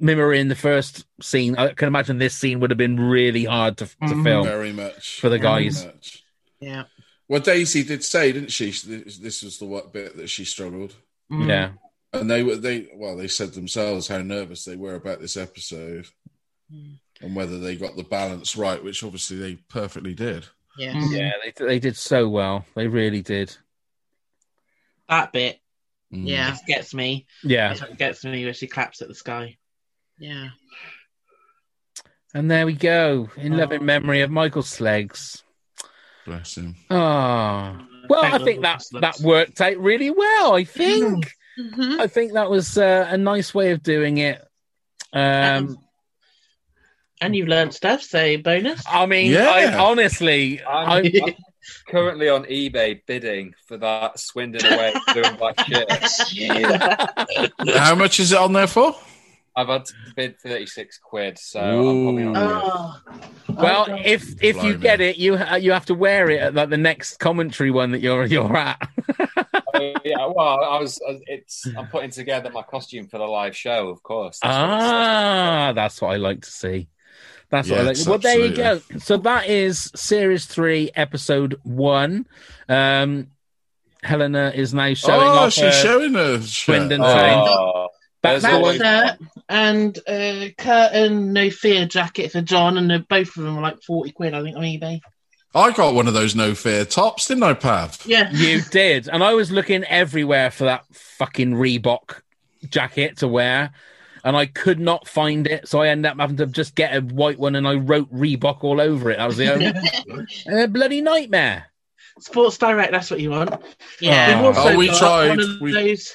mirroring 0.00 0.48
the 0.48 0.56
first 0.56 1.06
scene, 1.22 1.56
I 1.56 1.68
can 1.72 1.86
imagine 1.88 2.18
this 2.18 2.34
scene 2.34 2.58
would 2.60 2.70
have 2.70 2.78
been 2.78 2.98
really 2.98 3.44
hard 3.44 3.76
to, 3.78 3.86
to 3.86 3.92
Mhm. 4.00 4.24
film 4.24 4.44
Very 4.46 4.72
much. 4.72 5.20
for 5.20 5.28
the 5.28 5.38
Very 5.38 5.64
guys. 5.64 5.84
much. 5.86 6.24
Yeah. 6.60 6.84
Well, 7.28 7.40
Daisy 7.40 7.84
did 7.84 8.02
say, 8.04 8.32
didn't 8.32 8.50
she? 8.50 8.70
This 8.72 9.18
this 9.18 9.42
was 9.42 9.58
the 9.58 9.64
what 9.66 9.92
bit 9.92 10.16
that 10.16 10.28
she 10.28 10.44
struggled. 10.44 10.94
Mm. 11.30 11.48
Yeah. 11.48 11.70
And 12.14 12.30
they 12.30 12.42
were 12.42 12.56
they 12.56 12.88
well, 12.94 13.16
they 13.16 13.28
said 13.28 13.52
themselves 13.52 14.08
how 14.08 14.18
nervous 14.18 14.64
they 14.64 14.76
were 14.76 14.94
about 14.94 15.20
this 15.20 15.36
episode 15.36 16.06
Mm. 16.72 16.98
and 17.20 17.36
whether 17.36 17.58
they 17.58 17.76
got 17.76 17.94
the 17.94 18.02
balance 18.04 18.56
right, 18.56 18.82
which 18.82 19.04
obviously 19.04 19.36
they 19.36 19.56
perfectly 19.68 20.14
did. 20.14 20.46
Yeah. 20.78 20.94
Mhm. 20.94 21.16
Yeah, 21.16 21.32
they, 21.44 21.66
they 21.66 21.78
did 21.78 21.96
so 21.96 22.26
well. 22.28 22.64
They 22.74 22.86
really 22.88 23.20
did. 23.22 23.54
That 25.08 25.32
bit 25.32 25.60
Mm. 26.12 26.28
Yeah. 26.28 26.50
just 26.50 26.66
gets 26.66 26.94
me. 26.94 27.26
Yeah. 27.42 27.74
That's 27.74 27.94
gets 27.96 28.24
me 28.24 28.44
where 28.44 28.54
she 28.54 28.66
claps 28.66 29.02
at 29.02 29.08
the 29.08 29.14
sky. 29.14 29.56
Yeah. 30.18 30.48
And 32.32 32.50
there 32.50 32.66
we 32.66 32.72
go, 32.72 33.28
in 33.36 33.56
loving 33.56 33.84
memory 33.84 34.20
of 34.22 34.30
Michael 34.30 34.62
Sleggs. 34.62 35.42
Bless 36.24 36.56
him. 36.56 36.74
Oh, 36.90 37.78
well, 38.08 38.24
I 38.24 38.38
think 38.38 38.62
that 38.62 38.82
that 39.00 39.20
worked 39.20 39.60
out 39.60 39.76
really 39.78 40.10
well. 40.10 40.54
I 40.54 40.64
think. 40.64 41.30
Mhm. 41.58 42.00
I 42.00 42.06
think 42.06 42.32
that 42.32 42.50
was 42.50 42.76
uh, 42.78 43.06
a 43.10 43.16
nice 43.16 43.54
way 43.54 43.70
of 43.72 43.82
doing 43.82 44.18
it. 44.18 44.42
Um, 45.12 45.78
And 47.20 47.34
you've 47.36 47.48
learned 47.48 47.72
stuff, 47.72 48.02
so 48.02 48.36
bonus. 48.38 48.82
I 48.90 49.06
mean, 49.06 49.30
Yeah. 49.32 49.48
I 49.50 49.76
honestly, 49.78 50.60
I'm, 50.64 50.88
I, 50.88 51.12
I'm 51.26 51.34
currently 51.88 52.28
on 52.28 52.44
eBay 52.44 53.00
bidding 53.06 53.54
for 53.66 53.76
that 53.78 54.18
Swindon 54.18 54.66
away 54.72 54.92
doing 55.14 55.36
black 55.36 55.58
shirt. 55.66 55.90
How 57.76 57.94
much 57.94 58.18
is 58.20 58.32
it 58.32 58.38
on 58.38 58.52
there 58.52 58.66
for? 58.66 58.94
I've 59.56 59.68
had 59.68 59.84
to 59.84 59.94
bid 60.16 60.40
36 60.40 60.98
quid, 60.98 61.38
so 61.38 61.60
I'm 61.60 62.04
probably 62.04 62.24
not. 62.24 62.62
Oh, 62.64 63.00
well, 63.50 63.86
Oh, 63.88 63.94
if 64.04 64.42
if 64.42 64.60
you 64.64 64.76
get 64.76 65.00
it, 65.00 65.16
you 65.16 65.38
you 65.60 65.70
have 65.70 65.86
to 65.86 65.94
wear 65.94 66.28
it 66.28 66.40
at 66.40 66.54
like 66.54 66.70
the 66.70 66.76
next 66.76 67.18
commentary 67.18 67.70
one 67.70 67.92
that 67.92 68.00
you're 68.00 68.24
you're 68.26 68.56
at. 68.56 68.82
Oh, 69.96 70.00
yeah, 70.04 70.26
well, 70.26 70.64
I 70.64 70.80
was. 70.80 71.00
It's. 71.26 71.66
I'm 71.76 71.86
putting 71.88 72.10
together 72.10 72.50
my 72.50 72.62
costume 72.62 73.08
for 73.08 73.18
the 73.18 73.24
live 73.24 73.56
show, 73.56 73.88
of 73.88 74.02
course. 74.02 74.38
That's 74.42 74.56
what 74.56 74.70
ah, 74.70 75.72
that's 75.74 76.00
what 76.00 76.12
I 76.12 76.16
like 76.16 76.42
to 76.42 76.50
see. 76.50 76.88
That's 77.50 77.68
what 77.68 77.80
I 77.80 77.82
like. 77.82 77.96
Yes, 77.96 78.06
Well, 78.08 78.18
there 78.18 78.38
you 78.44 78.56
go. 78.56 78.80
So 78.98 79.16
that 79.18 79.48
is 79.48 79.90
series 79.94 80.46
three, 80.46 80.90
episode 80.94 81.58
one. 81.62 82.26
Um, 82.68 83.28
Helena 84.02 84.52
is 84.54 84.74
now 84.74 84.92
showing 84.94 85.26
oh, 85.26 85.44
off. 85.46 85.52
she's 85.52 85.64
her- 85.64 85.72
showing 85.72 86.14
a 86.16 86.40
shirt. 86.40 86.48
Swindon 86.48 87.00
Oh, 87.02 87.88
That's 88.22 88.42
there's 88.42 88.62
the 88.62 88.78
That's 88.78 89.20
one- 89.20 89.30
And 89.48 89.98
uh, 90.06 90.48
Kurtan, 90.58 91.32
no 91.32 91.50
fear 91.50 91.86
jacket 91.86 92.32
for 92.32 92.40
John, 92.40 92.76
and 92.78 93.08
both 93.08 93.36
of 93.36 93.42
them 93.44 93.58
are 93.58 93.62
like 93.62 93.82
forty 93.82 94.10
quid, 94.10 94.34
I 94.34 94.42
think, 94.42 94.56
on 94.56 94.62
eBay. 94.62 95.00
I 95.54 95.70
got 95.72 95.94
one 95.94 96.08
of 96.08 96.14
those 96.14 96.34
no 96.34 96.54
fear 96.54 96.84
tops, 96.84 97.28
didn't 97.28 97.44
I, 97.44 97.54
Pav? 97.54 98.02
Yeah, 98.06 98.30
You 98.32 98.60
did, 98.70 99.08
and 99.08 99.22
I 99.22 99.34
was 99.34 99.50
looking 99.52 99.84
everywhere 99.84 100.50
for 100.50 100.64
that 100.64 100.84
fucking 100.92 101.52
Reebok 101.54 102.20
jacket 102.68 103.18
to 103.18 103.28
wear, 103.28 103.70
and 104.24 104.36
I 104.36 104.46
could 104.46 104.80
not 104.80 105.06
find 105.06 105.46
it. 105.46 105.68
So 105.68 105.80
I 105.80 105.88
ended 105.88 106.10
up 106.10 106.18
having 106.18 106.38
to 106.38 106.46
just 106.46 106.74
get 106.74 106.96
a 106.96 107.00
white 107.00 107.38
one, 107.38 107.54
and 107.54 107.68
I 107.68 107.74
wrote 107.74 108.12
Reebok 108.12 108.64
all 108.64 108.80
over 108.80 109.10
it. 109.10 109.18
That 109.18 109.26
was 109.26 109.36
the 109.36 109.52
only 109.52 109.66
a 109.66 110.62
uh, 110.64 110.66
bloody 110.66 111.00
nightmare. 111.00 111.66
Sports 112.20 112.58
Direct. 112.58 112.90
That's 112.92 113.10
what 113.10 113.20
you 113.20 113.30
want. 113.30 113.54
Yeah. 114.00 114.40
We've 114.46 114.56
Oh, 114.56 114.76
we 114.76 114.88
tried. 114.88 115.28
One 115.30 115.40
of 115.40 115.60
We- 115.60 115.72
those. 115.72 116.14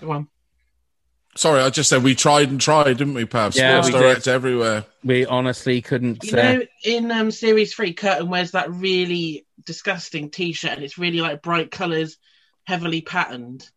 Go 0.00 0.10
on. 0.12 0.28
Sorry, 1.36 1.60
I 1.60 1.70
just 1.70 1.88
said 1.88 2.04
we 2.04 2.14
tried 2.14 2.50
and 2.50 2.60
tried, 2.60 2.96
didn't 2.98 3.14
we, 3.14 3.24
Pav? 3.24 3.56
Yeah, 3.56 3.80
Sports 3.80 3.94
we 3.94 4.00
Direct 4.00 4.28
everywhere. 4.28 4.84
We 5.02 5.26
honestly 5.26 5.82
couldn't. 5.82 6.22
You 6.22 6.38
uh, 6.38 6.42
know, 6.42 6.62
in 6.84 7.10
um, 7.10 7.30
series 7.32 7.74
three, 7.74 7.92
Kurtan 7.92 8.28
wears 8.28 8.52
that 8.52 8.70
really 8.70 9.44
disgusting 9.64 10.30
T-shirt, 10.30 10.72
and 10.72 10.84
it's 10.84 10.96
really 10.96 11.20
like 11.20 11.42
bright 11.42 11.70
colours, 11.72 12.18
heavily 12.64 13.00
patterned. 13.00 13.68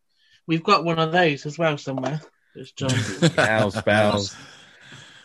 We've 0.45 0.63
got 0.63 0.85
one 0.85 0.99
of 0.99 1.11
those 1.11 1.45
as 1.45 1.57
well 1.57 1.77
somewhere. 1.77 2.21
There's 2.53 2.71
John. 2.73 2.89
spells, 2.91 3.75
spells. 3.75 4.35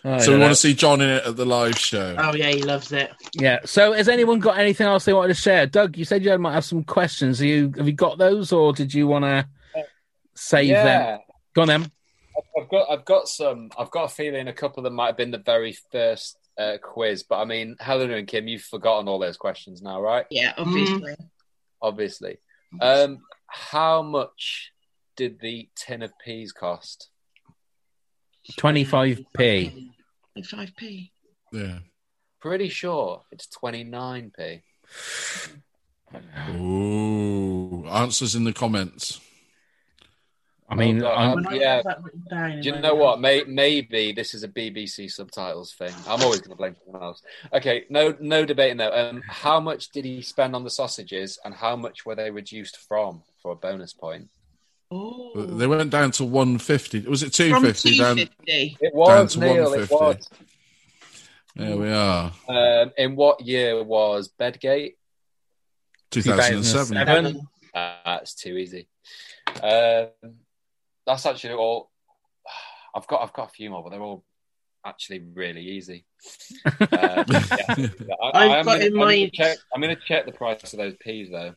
I 0.05 0.19
So 0.19 0.33
we 0.33 0.39
know. 0.39 0.45
want 0.45 0.53
to 0.53 0.57
see 0.61 0.75
John 0.75 1.01
in 1.01 1.11
it 1.11 1.25
at 1.25 1.37
the 1.37 1.45
live 1.47 1.79
show. 1.79 2.17
oh 2.19 2.35
yeah, 2.35 2.49
he 2.49 2.63
loves 2.63 2.93
it. 2.93 3.13
Yeah. 3.35 3.61
So, 3.67 3.93
has 3.93 4.09
anyone 4.09 4.41
got 4.41 4.59
anything 4.59 4.87
else 4.87 5.05
they 5.05 5.13
wanted 5.13 5.29
to 5.29 5.41
share? 5.41 5.67
Doug, 5.67 5.97
you 5.99 6.05
said 6.05 6.25
you 6.25 6.37
might 6.39 6.55
have 6.55 6.65
some 6.65 6.83
questions. 6.83 7.41
Are 7.43 7.47
you 7.47 7.73
have 7.77 7.87
you 7.87 7.93
got 7.93 8.19
those, 8.19 8.53
or 8.53 8.73
did 8.73 8.95
you 8.95 9.07
want 9.07 9.25
to 9.27 9.47
save 10.35 10.71
them? 10.71 11.21
Go 11.55 11.63
on, 11.63 11.69
then. 11.69 11.93
I've 12.61 12.69
got, 12.69 12.91
I've 12.91 13.05
got 13.05 13.29
some. 13.29 13.71
I've 13.79 13.91
got 13.91 14.05
a 14.05 14.09
feeling 14.09 14.49
a 14.49 14.53
couple 14.53 14.81
of 14.81 14.85
them 14.85 14.95
might 14.95 15.07
have 15.07 15.17
been 15.17 15.31
the 15.31 15.39
very 15.39 15.77
first 15.91 16.37
uh, 16.59 16.77
quiz, 16.83 17.23
but 17.23 17.39
I 17.41 17.45
mean, 17.45 17.77
Helena 17.81 18.17
and 18.17 18.27
Kim, 18.27 18.49
you've 18.49 18.63
forgotten 18.63 19.09
all 19.09 19.19
those 19.19 19.37
questions 19.37 19.83
now, 19.83 20.01
right? 20.01 20.27
Yeah, 20.31 20.53
obviously. 20.57 21.15
Obviously. 21.81 22.39
Um, 22.81 23.21
how 23.47 24.03
much 24.03 24.73
did 25.17 25.41
the 25.41 25.69
tin 25.77 26.03
of 26.03 26.13
peas 26.25 26.53
cost? 26.53 27.09
Twenty 28.57 28.85
five 28.85 29.21
p. 29.37 29.91
25p. 30.37 31.11
Yeah. 31.53 31.79
Pretty 32.41 32.69
sure 32.69 33.23
it's 33.31 33.47
twenty 33.47 33.85
nine 33.85 34.33
p. 34.37 34.63
Ooh. 36.57 37.87
Answers 37.87 38.35
in 38.35 38.45
the 38.45 38.53
comments. 38.53 39.21
I 40.73 40.75
mean, 40.75 40.99
Oh, 40.99 41.03
God. 41.03 41.19
I'm- 41.19 41.35
When 41.35 41.47
I 41.49 41.55
yeah. 41.57 41.75
have 41.77 41.85
that 41.85 42.03
written 42.03 42.25
down 42.31 42.53
in 42.53 42.61
Do 42.63 42.69
you 42.71 42.77
know 42.81 42.95
what? 42.95 43.21
May, 43.21 43.45
maybe 43.45 44.13
this 44.13 44.33
is 44.33 44.43
a 44.43 44.49
BBC 44.49 45.07
subtitles 45.11 45.75
thing. 45.75 45.93
I'm 46.09 46.23
always 46.23 46.41
going 46.41 46.51
to 46.53 46.57
blame 46.57 46.77
someone 46.83 47.03
else. 47.03 47.23
Okay, 47.53 47.85
no, 47.91 48.17
no 48.21 48.47
debating 48.47 48.79
though. 48.79 48.91
Um, 48.93 49.23
how 49.27 49.61
much 49.61 49.91
did 49.91 50.07
he 50.07 50.23
spend 50.23 50.57
on 50.57 50.65
the 50.65 50.71
sausages, 50.71 51.39
and 51.45 51.53
how 51.55 51.77
much 51.77 52.07
were 52.07 52.15
they 52.15 52.31
reduced 52.31 52.79
from 52.79 53.23
for 53.43 53.53
a 53.53 53.55
bonus 53.57 53.93
point? 53.93 54.31
Oh. 54.91 55.33
They 55.45 55.67
went 55.67 55.91
down 55.91 56.11
to 56.13 56.25
150. 56.25 57.01
Was 57.09 57.23
it 57.23 57.35
From 57.35 57.63
250? 57.63 57.99
Down, 57.99 58.19
It 58.47 58.95
was 58.95 59.35
to 59.35 59.41
Neil. 59.41 59.75
It 59.75 59.91
150. 59.91 59.95
was. 59.95 60.29
there 61.55 61.77
we 61.77 61.91
are. 61.91 62.33
Um, 62.49 62.93
in 62.97 63.15
what 63.17 63.43
year 63.43 63.83
was 63.85 64.29
Bedgate? 64.41 64.95
2007. 66.11 66.97
2007. 66.97 67.49
Uh, 67.75 67.95
that's 68.05 68.35
too 68.35 68.57
easy. 68.57 68.87
Um, 69.63 70.09
that's 71.07 71.27
actually 71.27 71.55
all. 71.55 71.91
I've 72.95 73.07
got 73.07 73.23
I've 73.23 73.33
got 73.33 73.49
a 73.49 73.53
few 73.53 73.71
more, 73.71 73.83
but 73.83 73.91
they're 73.91 74.03
all 74.03 74.25
actually 74.85 75.21
really 75.35 75.63
easy. 75.63 76.05
Uh, 76.93 77.25
yeah. 77.29 77.89
I, 78.23 78.31
I've 78.33 78.35
I 78.35 78.57
am 78.59 78.65
got 78.65 78.73
gonna, 78.75 78.85
in 78.85 78.93
I'm 78.93 78.99
my- 78.99 79.17
gonna 79.17 79.31
check. 79.31 79.59
I'm 79.75 79.81
going 79.81 79.95
to 79.95 80.03
check 80.03 80.27
the 80.27 80.33
price 80.33 80.73
of 80.73 80.79
those 80.79 80.95
peas 81.01 81.31
though. 81.31 81.55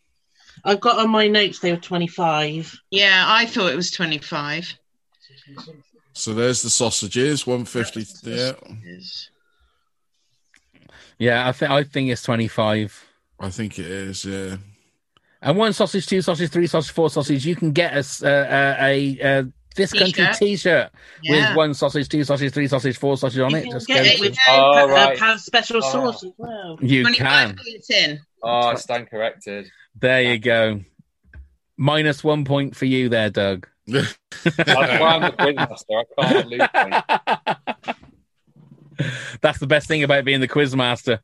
I've 0.64 0.80
got 0.80 0.98
on 1.00 1.10
my 1.10 1.28
notes 1.28 1.60
they 1.60 1.72
were 1.72 1.78
twenty 1.78 2.08
five. 2.08 2.74
Yeah, 2.92 3.26
I 3.28 3.46
thought 3.46 3.72
it 3.72 3.76
was 3.76 3.92
25. 3.92 4.74
So 6.14 6.34
there's 6.34 6.62
the 6.62 6.70
sausages, 6.70 7.46
150. 7.46 8.30
Yeah. 8.30 8.54
Yeah, 11.18 11.48
I 11.48 11.52
think 11.52 11.72
I 11.72 11.84
think 11.84 12.10
it's 12.10 12.24
twenty 12.24 12.48
five. 12.48 13.04
I 13.40 13.50
think 13.50 13.80
it 13.80 13.86
is, 13.86 14.26
yeah. 14.26 14.58
And 15.46 15.58
one 15.58 15.72
sausage, 15.74 16.08
two 16.08 16.22
sausage, 16.22 16.50
three 16.50 16.68
sausage, 16.68 16.92
four 16.92 17.10
sausage. 17.10 17.46
You 17.46 17.56
can 17.56 17.72
get 17.72 17.94
us 17.94 18.22
uh, 18.24 18.28
uh, 18.28 18.76
a 18.84 19.20
uh, 19.22 19.44
this 19.76 19.94
country 19.94 20.12
T-shirt. 20.12 20.36
T-shirt 20.38 20.92
Yeah. 21.22 21.50
with 21.50 21.56
one 21.58 21.74
sausage, 21.76 22.10
two 22.10 22.24
sausage, 22.24 22.52
three 22.52 22.68
sausage, 22.68 22.98
four 22.98 23.16
sausage 23.16 23.40
on 23.40 23.52
You 23.52 23.58
it. 23.58 23.62
can 23.64 23.72
Just 23.74 23.88
get 23.88 24.04
go 24.04 24.10
it 24.10 24.16
to- 24.16 24.22
with 24.22 24.38
Oh, 24.50 24.90
right. 24.90 25.20
have 25.20 25.40
special 25.40 25.78
Oh. 25.84 25.92
sauce 25.92 26.24
as 26.24 26.32
well. 26.38 26.78
you 26.82 27.04
25 27.04 27.48
can. 27.50 27.58
p 27.58 27.82
a. 27.94 28.20
Oh, 28.42 28.50
I 28.70 28.76
stand 28.76 29.10
corrected. 29.10 29.68
There 30.00 30.24
you 30.24 30.40
go. 30.40 30.82
Minus 31.78 32.24
one 32.24 32.44
point 32.46 32.76
for 32.76 32.86
you 32.86 33.10
there, 33.10 33.30
Doug. 33.30 33.68
That's 33.88 34.18
why 34.68 35.00
I'm 35.00 35.22
the 35.22 35.32
quizmaster. 35.38 36.04
I 36.18 36.34
can't 36.34 36.48
lose. 36.48 36.62
That's 39.42 39.60
the 39.60 39.68
best 39.68 39.88
thing 39.88 40.04
about 40.04 40.24
being 40.26 40.40
the 40.40 40.48
quizmaster. 40.48 41.20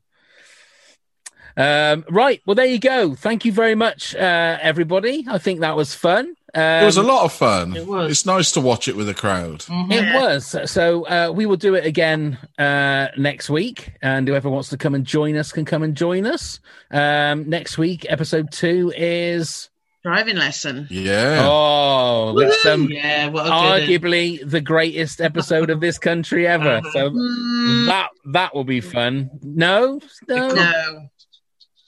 Um, 1.56 2.04
right. 2.10 2.40
Well, 2.46 2.54
there 2.54 2.66
you 2.66 2.78
go. 2.78 3.14
Thank 3.14 3.44
you 3.44 3.52
very 3.52 3.74
much, 3.74 4.14
uh, 4.14 4.58
everybody. 4.62 5.24
I 5.28 5.38
think 5.38 5.60
that 5.60 5.76
was 5.76 5.94
fun. 5.94 6.34
Um, 6.54 6.62
It 6.82 6.84
was 6.84 6.98
a 6.98 7.02
lot 7.02 7.24
of 7.24 7.32
fun. 7.32 7.74
It 7.76 7.86
was. 7.86 8.10
It's 8.10 8.26
nice 8.26 8.52
to 8.52 8.60
watch 8.60 8.86
it 8.88 8.94
with 8.96 9.08
a 9.08 9.14
crowd. 9.14 9.60
Mhm. 9.60 9.90
It 9.92 10.14
was. 10.20 10.70
So 10.70 11.04
uh, 11.06 11.32
we 11.34 11.46
will 11.46 11.56
do 11.56 11.74
it 11.74 11.86
again 11.86 12.36
uh, 12.58 13.08
next 13.16 13.48
week. 13.48 13.92
And 14.02 14.28
whoever 14.28 14.50
wants 14.50 14.68
to 14.70 14.76
come 14.76 14.94
and 14.94 15.06
join 15.06 15.36
us 15.36 15.50
can 15.52 15.64
come 15.64 15.82
and 15.82 15.94
join 15.96 16.26
us. 16.26 16.60
Um, 16.90 17.48
next 17.48 17.78
week, 17.78 18.04
episode 18.08 18.52
two 18.52 18.92
is. 18.96 19.70
Driving 20.04 20.36
lesson. 20.36 20.88
Yeah. 20.90 21.46
Oh, 21.48 22.34
that's 22.38 22.66
um, 22.66 22.88
Yeah, 22.90 23.28
what 23.28 23.46
a 23.46 23.50
good 23.86 24.00
arguably 24.02 24.40
the 24.50 24.60
greatest 24.60 25.20
episode 25.20 25.70
of 25.70 25.80
this 25.80 25.96
country 25.96 26.46
ever. 26.46 26.80
So 26.92 27.08
Mm, 27.10 27.86
that 27.86 28.10
that 28.32 28.54
will 28.54 28.64
be 28.64 28.80
fun. 28.80 29.30
No, 29.42 30.00
no, 30.28 30.48
no. 30.48 31.08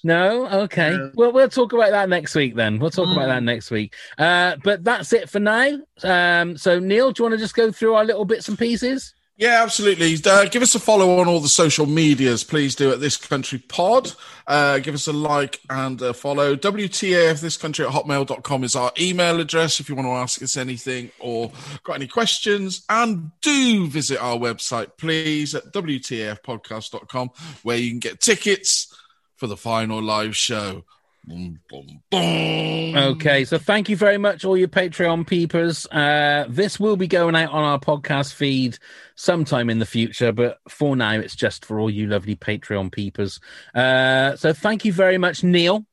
No. 0.04 0.46
Okay. 0.64 0.90
No. 0.90 1.10
Well, 1.14 1.32
we'll 1.32 1.48
talk 1.48 1.72
about 1.72 1.90
that 1.90 2.08
next 2.08 2.34
week. 2.34 2.54
Then 2.54 2.78
we'll 2.78 2.90
talk 2.90 3.08
about 3.12 3.24
Mm. 3.26 3.34
that 3.34 3.42
next 3.42 3.70
week. 3.70 3.94
Uh, 4.18 4.56
but 4.62 4.84
that's 4.84 5.12
it 5.12 5.28
for 5.30 5.40
now. 5.40 5.78
Um, 6.02 6.56
so 6.56 6.78
Neil, 6.78 7.10
do 7.12 7.22
you 7.22 7.28
want 7.28 7.34
to 7.34 7.42
just 7.44 7.54
go 7.56 7.72
through 7.72 7.94
our 7.94 8.04
little 8.04 8.24
bits 8.24 8.48
and 8.48 8.58
pieces? 8.58 9.14
Yeah, 9.36 9.64
absolutely. 9.64 10.16
Uh, 10.24 10.44
give 10.44 10.62
us 10.62 10.76
a 10.76 10.78
follow 10.78 11.18
on 11.18 11.26
all 11.26 11.40
the 11.40 11.48
social 11.48 11.86
medias. 11.86 12.44
Please 12.44 12.76
do 12.76 12.92
at 12.92 13.00
This 13.00 13.16
Country 13.16 13.58
Pod. 13.58 14.12
Uh, 14.46 14.78
give 14.78 14.94
us 14.94 15.08
a 15.08 15.12
like 15.12 15.58
and 15.68 16.00
a 16.02 16.14
follow. 16.14 16.54
WTAF 16.54 17.40
This 17.40 17.56
Country 17.56 17.84
at 17.84 17.90
hotmail.com 17.92 18.62
is 18.62 18.76
our 18.76 18.92
email 18.96 19.40
address 19.40 19.80
if 19.80 19.88
you 19.88 19.96
want 19.96 20.06
to 20.06 20.12
ask 20.12 20.40
us 20.40 20.56
anything 20.56 21.10
or 21.18 21.50
got 21.82 21.94
any 21.94 22.06
questions. 22.06 22.84
And 22.88 23.32
do 23.40 23.88
visit 23.88 24.18
our 24.22 24.36
website, 24.36 24.90
please, 24.98 25.56
at 25.56 25.72
WTAFpodcast.com, 25.72 27.30
where 27.64 27.76
you 27.76 27.90
can 27.90 27.98
get 27.98 28.20
tickets 28.20 28.94
for 29.36 29.46
the 29.46 29.56
final 29.56 30.02
live 30.02 30.36
show 30.36 30.84
Boom, 31.26 31.58
boom, 31.70 32.02
boom. 32.10 32.96
Okay, 32.96 33.46
so 33.46 33.56
thank 33.56 33.88
you 33.88 33.96
very 33.96 34.18
much, 34.18 34.44
all 34.44 34.58
your 34.58 34.68
Patreon 34.68 35.26
peepers. 35.26 35.86
Uh, 35.86 36.44
this 36.48 36.78
will 36.78 36.96
be 36.96 37.06
going 37.06 37.34
out 37.34 37.50
on 37.50 37.64
our 37.64 37.78
podcast 37.78 38.34
feed 38.34 38.78
sometime 39.14 39.70
in 39.70 39.78
the 39.78 39.86
future, 39.86 40.32
but 40.32 40.58
for 40.68 40.96
now, 40.96 41.12
it's 41.12 41.34
just 41.34 41.64
for 41.64 41.80
all 41.80 41.88
you 41.88 42.06
lovely 42.06 42.36
Patreon 42.36 42.92
peepers. 42.92 43.40
Uh, 43.74 44.36
so 44.36 44.52
thank 44.52 44.84
you 44.84 44.92
very 44.92 45.16
much, 45.16 45.42
Neil. 45.42 45.86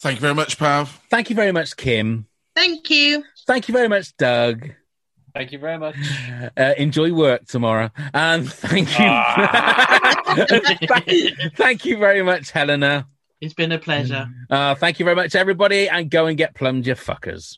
Thank 0.00 0.16
you 0.16 0.22
very 0.22 0.34
much, 0.34 0.58
Pav. 0.58 0.88
Thank 1.10 1.28
you 1.28 1.36
very 1.36 1.52
much, 1.52 1.76
Kim. 1.76 2.26
Thank 2.56 2.88
you. 2.88 3.22
Thank 3.46 3.68
you 3.68 3.74
very 3.74 3.88
much, 3.88 4.16
Doug. 4.16 4.70
Thank 5.34 5.52
you 5.52 5.58
very 5.58 5.78
much. 5.78 5.96
Uh, 6.56 6.74
enjoy 6.78 7.12
work 7.12 7.46
tomorrow, 7.46 7.90
and 8.12 8.50
thank 8.50 8.88
you. 8.98 9.10
thank, 10.88 11.36
thank 11.56 11.84
you 11.84 11.96
very 11.98 12.22
much, 12.22 12.50
Helena. 12.50 13.06
It's 13.40 13.54
been 13.54 13.72
a 13.72 13.78
pleasure. 13.78 14.26
Uh, 14.48 14.74
thank 14.74 14.98
you 14.98 15.04
very 15.04 15.16
much, 15.16 15.34
everybody, 15.34 15.88
and 15.88 16.10
go 16.10 16.26
and 16.26 16.36
get 16.36 16.54
plumbed, 16.54 16.86
you 16.86 16.94
fuckers. 16.94 17.56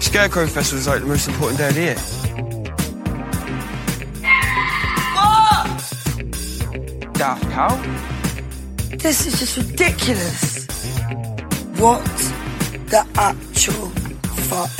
Scarecrow 0.00 0.46
Festival 0.46 0.78
is 0.78 0.86
like 0.88 1.00
the 1.00 1.06
most 1.06 1.28
important 1.28 1.58
day 1.58 1.68
of 1.68 1.74
the 1.74 1.80
year. 1.82 1.96
What? 5.16 7.14
Daft 7.14 7.50
Cow? 7.50 7.76
This 8.96 9.26
is 9.26 9.38
just 9.38 9.56
ridiculous. 9.56 10.66
What 11.78 12.04
the 12.88 13.06
actual 13.16 13.88
fuck? 14.48 14.79